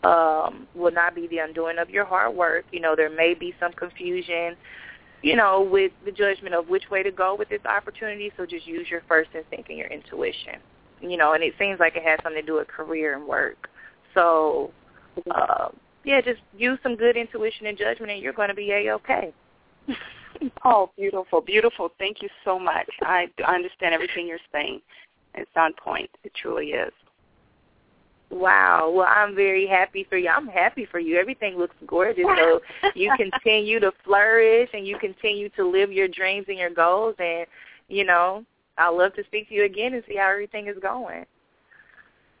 um, 0.03 0.67
will 0.73 0.91
not 0.91 1.13
be 1.13 1.27
the 1.27 1.39
undoing 1.39 1.77
of 1.77 1.89
your 1.89 2.05
hard 2.05 2.35
work. 2.35 2.65
You 2.71 2.79
know, 2.79 2.95
there 2.95 3.09
may 3.09 3.33
be 3.33 3.53
some 3.59 3.71
confusion, 3.73 4.55
you 5.21 5.35
know, 5.35 5.61
with 5.61 5.91
the 6.05 6.11
judgment 6.11 6.55
of 6.55 6.69
which 6.69 6.89
way 6.89 7.03
to 7.03 7.11
go 7.11 7.35
with 7.35 7.49
this 7.49 7.63
opportunity. 7.65 8.31
So 8.37 8.45
just 8.45 8.65
use 8.65 8.87
your 8.89 9.01
first 9.07 9.29
instinct 9.35 9.69
and 9.69 9.77
your 9.77 9.87
intuition. 9.87 10.55
You 11.01 11.17
know, 11.17 11.33
and 11.33 11.43
it 11.43 11.53
seems 11.57 11.79
like 11.79 11.95
it 11.95 12.03
has 12.03 12.19
something 12.23 12.41
to 12.41 12.45
do 12.45 12.55
with 12.55 12.67
career 12.67 13.15
and 13.15 13.25
work. 13.27 13.69
So, 14.13 14.71
uh, 15.29 15.69
yeah, 16.03 16.21
just 16.21 16.41
use 16.55 16.77
some 16.83 16.95
good 16.95 17.17
intuition 17.17 17.65
and 17.65 17.77
judgment, 17.77 18.11
and 18.11 18.21
you're 18.21 18.33
going 18.33 18.49
to 18.49 18.55
be 18.55 18.71
a 18.71 18.93
okay. 18.95 19.33
oh, 20.63 20.91
beautiful, 20.97 21.41
beautiful. 21.41 21.89
Thank 21.99 22.21
you 22.21 22.29
so 22.43 22.59
much. 22.59 22.89
I, 23.01 23.27
I 23.45 23.55
understand 23.55 23.93
everything 23.93 24.27
you're 24.27 24.39
saying. 24.51 24.81
It's 25.35 25.51
on 25.55 25.73
point. 25.73 26.09
It 26.23 26.33
truly 26.39 26.67
is. 26.67 26.91
Wow. 28.29 28.91
Well, 28.95 29.07
I'm 29.09 29.35
very 29.35 29.67
happy 29.67 30.05
for 30.09 30.17
you. 30.17 30.29
I'm 30.29 30.47
happy 30.47 30.87
for 30.89 30.99
you. 30.99 31.17
Everything 31.17 31.57
looks 31.57 31.75
gorgeous. 31.85 32.25
So 32.37 32.61
you 32.95 33.13
continue 33.17 33.79
to 33.79 33.91
flourish 34.05 34.69
and 34.73 34.87
you 34.87 34.97
continue 34.99 35.49
to 35.49 35.69
live 35.69 35.91
your 35.91 36.07
dreams 36.07 36.45
and 36.47 36.57
your 36.57 36.69
goals. 36.69 37.15
And, 37.19 37.45
you 37.89 38.05
know, 38.05 38.45
I'd 38.77 38.89
love 38.89 39.13
to 39.15 39.23
speak 39.25 39.49
to 39.49 39.55
you 39.55 39.65
again 39.65 39.93
and 39.93 40.03
see 40.07 40.15
how 40.15 40.29
everything 40.29 40.67
is 40.67 40.77
going. 40.81 41.25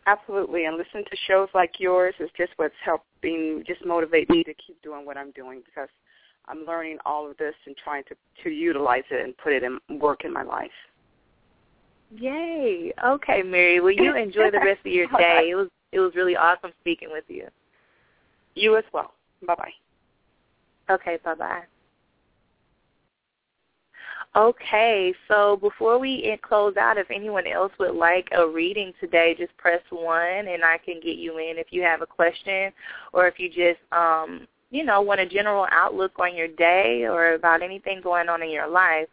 Absolutely. 0.07 0.65
And 0.65 0.77
listen 0.77 1.03
to 1.03 1.17
shows 1.27 1.49
like 1.53 1.73
yours 1.79 2.15
is 2.19 2.29
just 2.37 2.51
what's 2.55 2.73
helping 2.83 3.63
just 3.67 3.85
motivate 3.85 4.29
me 4.29 4.43
to 4.43 4.53
keep 4.53 4.81
doing 4.81 5.05
what 5.05 5.17
I'm 5.17 5.31
doing 5.31 5.61
because 5.65 5.89
I'm 6.51 6.65
learning 6.65 6.97
all 7.05 7.29
of 7.29 7.37
this 7.37 7.55
and 7.65 7.75
trying 7.77 8.03
to 8.05 8.15
to 8.43 8.49
utilize 8.49 9.03
it 9.09 9.23
and 9.23 9.37
put 9.37 9.53
it 9.53 9.63
in 9.63 9.79
work 9.99 10.25
in 10.25 10.33
my 10.33 10.43
life. 10.43 10.71
Yay! 12.13 12.93
Okay, 13.03 13.41
Mary. 13.41 13.79
Well, 13.79 13.91
you 13.91 14.15
enjoy 14.15 14.51
the 14.51 14.59
rest 14.59 14.81
of 14.85 14.91
your 14.91 15.07
day. 15.17 15.49
It 15.51 15.55
was 15.55 15.69
it 15.91 15.99
was 15.99 16.13
really 16.15 16.35
awesome 16.35 16.71
speaking 16.81 17.09
with 17.11 17.23
you. 17.27 17.47
You 18.55 18.77
as 18.77 18.83
well. 18.93 19.13
Bye 19.45 19.55
bye. 19.55 20.93
Okay. 20.93 21.17
Bye 21.23 21.35
bye. 21.35 21.61
Okay, 24.33 25.13
so 25.27 25.57
before 25.57 25.99
we 25.99 26.37
close 26.41 26.77
out, 26.77 26.97
if 26.97 27.11
anyone 27.11 27.45
else 27.45 27.73
would 27.79 27.95
like 27.95 28.29
a 28.31 28.47
reading 28.47 28.93
today, 29.01 29.35
just 29.37 29.55
press 29.57 29.81
one, 29.89 30.47
and 30.47 30.63
I 30.63 30.77
can 30.77 31.01
get 31.01 31.17
you 31.17 31.37
in 31.39 31.57
if 31.57 31.67
you 31.71 31.81
have 31.81 32.01
a 32.01 32.05
question, 32.05 32.71
or 33.11 33.27
if 33.27 33.39
you 33.39 33.49
just 33.49 33.81
um, 33.91 34.47
you 34.71 34.83
know, 34.83 35.01
want 35.01 35.19
a 35.19 35.25
general 35.25 35.67
outlook 35.69 36.13
on 36.17 36.35
your 36.35 36.47
day 36.47 37.03
or 37.03 37.33
about 37.33 37.61
anything 37.61 37.99
going 38.01 38.29
on 38.29 38.41
in 38.41 38.49
your 38.49 38.67
life. 38.67 39.07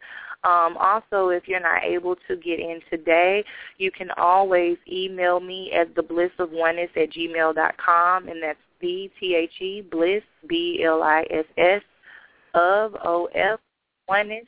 Um, 0.45 0.77
also, 0.77 1.29
if 1.29 1.47
you're 1.47 1.59
not 1.59 1.83
able 1.83 2.15
to 2.27 2.37
get 2.37 2.59
in 2.59 2.79
today, 2.89 3.43
you 3.77 3.91
can 3.91 4.09
always 4.11 4.77
email 4.89 5.41
me 5.41 5.71
at 5.73 5.93
the 5.95 6.01
bliss 6.01 6.31
of 6.39 6.49
oneness 6.51 6.89
at 6.95 7.11
gmail 7.11 7.55
dot 7.55 7.75
com, 7.77 8.29
and 8.29 8.41
that's 8.41 8.57
B 8.79 9.11
T 9.19 9.35
H 9.35 9.61
E 9.61 9.81
bliss 9.81 10.23
B 10.47 10.81
L 10.85 11.03
I 11.03 11.25
S 11.29 11.45
S 11.57 11.81
of 12.53 12.95
O 13.03 13.27
F 13.35 13.59
oneness 14.07 14.45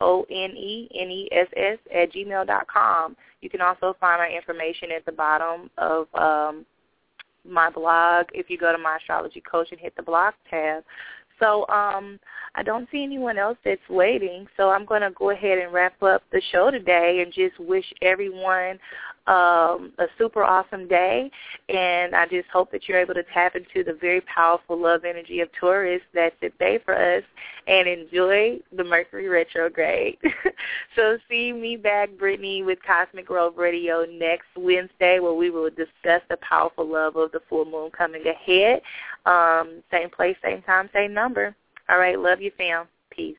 O 0.00 0.24
N 0.30 0.50
E 0.56 0.88
N 0.94 1.10
E 1.10 1.28
S 1.32 1.48
S 1.56 1.78
at 1.92 2.12
gmail 2.12 2.46
dot 2.46 2.68
com. 2.68 3.16
You 3.40 3.50
can 3.50 3.60
also 3.60 3.96
find 3.98 4.20
my 4.20 4.28
information 4.28 4.90
at 4.96 5.04
the 5.06 5.12
bottom 5.12 5.70
of 5.76 6.06
um, 6.14 6.64
my 7.48 7.70
blog 7.70 8.26
if 8.32 8.50
you 8.50 8.58
go 8.58 8.72
to 8.72 8.78
my 8.78 8.96
astrology 8.96 9.40
coach 9.40 9.68
and 9.70 9.80
hit 9.80 9.94
the 9.96 10.02
blog 10.02 10.34
tab. 10.48 10.84
So 11.38 11.66
um, 11.68 12.18
I 12.54 12.62
don't 12.62 12.88
see 12.90 13.02
anyone 13.02 13.38
else 13.38 13.58
that's 13.64 13.88
waiting, 13.90 14.46
so 14.56 14.70
I'm 14.70 14.86
going 14.86 15.02
to 15.02 15.10
go 15.10 15.30
ahead 15.30 15.58
and 15.58 15.72
wrap 15.72 16.02
up 16.02 16.22
the 16.32 16.40
show 16.50 16.70
today 16.70 17.22
and 17.22 17.32
just 17.32 17.58
wish 17.60 17.84
everyone 18.00 18.78
um, 19.26 19.92
a 19.98 20.06
super 20.18 20.44
awesome 20.44 20.86
day. 20.86 21.30
And 21.68 22.14
I 22.14 22.26
just 22.26 22.48
hope 22.48 22.70
that 22.72 22.88
you're 22.88 23.00
able 23.00 23.14
to 23.14 23.24
tap 23.34 23.56
into 23.56 23.82
the 23.84 23.96
very 23.98 24.20
powerful 24.22 24.80
love 24.80 25.04
energy 25.04 25.40
of 25.40 25.48
Taurus 25.58 26.02
that's 26.14 26.36
at 26.42 26.56
bay 26.58 26.78
for 26.84 26.94
us 26.94 27.24
and 27.66 27.88
enjoy 27.88 28.58
the 28.76 28.84
Mercury 28.84 29.28
retrograde. 29.28 30.18
so 30.96 31.18
see 31.28 31.52
me 31.52 31.76
back, 31.76 32.10
Brittany, 32.18 32.62
with 32.62 32.78
Cosmic 32.86 33.26
Grove 33.26 33.56
Radio 33.56 34.04
next 34.04 34.46
Wednesday 34.56 35.18
where 35.18 35.34
we 35.34 35.50
will 35.50 35.70
discuss 35.70 36.22
the 36.28 36.38
powerful 36.40 36.86
love 36.86 37.16
of 37.16 37.32
the 37.32 37.40
full 37.48 37.64
moon 37.64 37.90
coming 37.90 38.24
ahead. 38.26 38.80
Um, 39.24 39.82
same 39.90 40.10
place, 40.10 40.36
same 40.42 40.62
time, 40.62 40.88
same 40.92 41.12
number. 41.12 41.54
All 41.88 41.98
right, 41.98 42.18
love 42.18 42.40
you, 42.40 42.52
fam. 42.56 42.86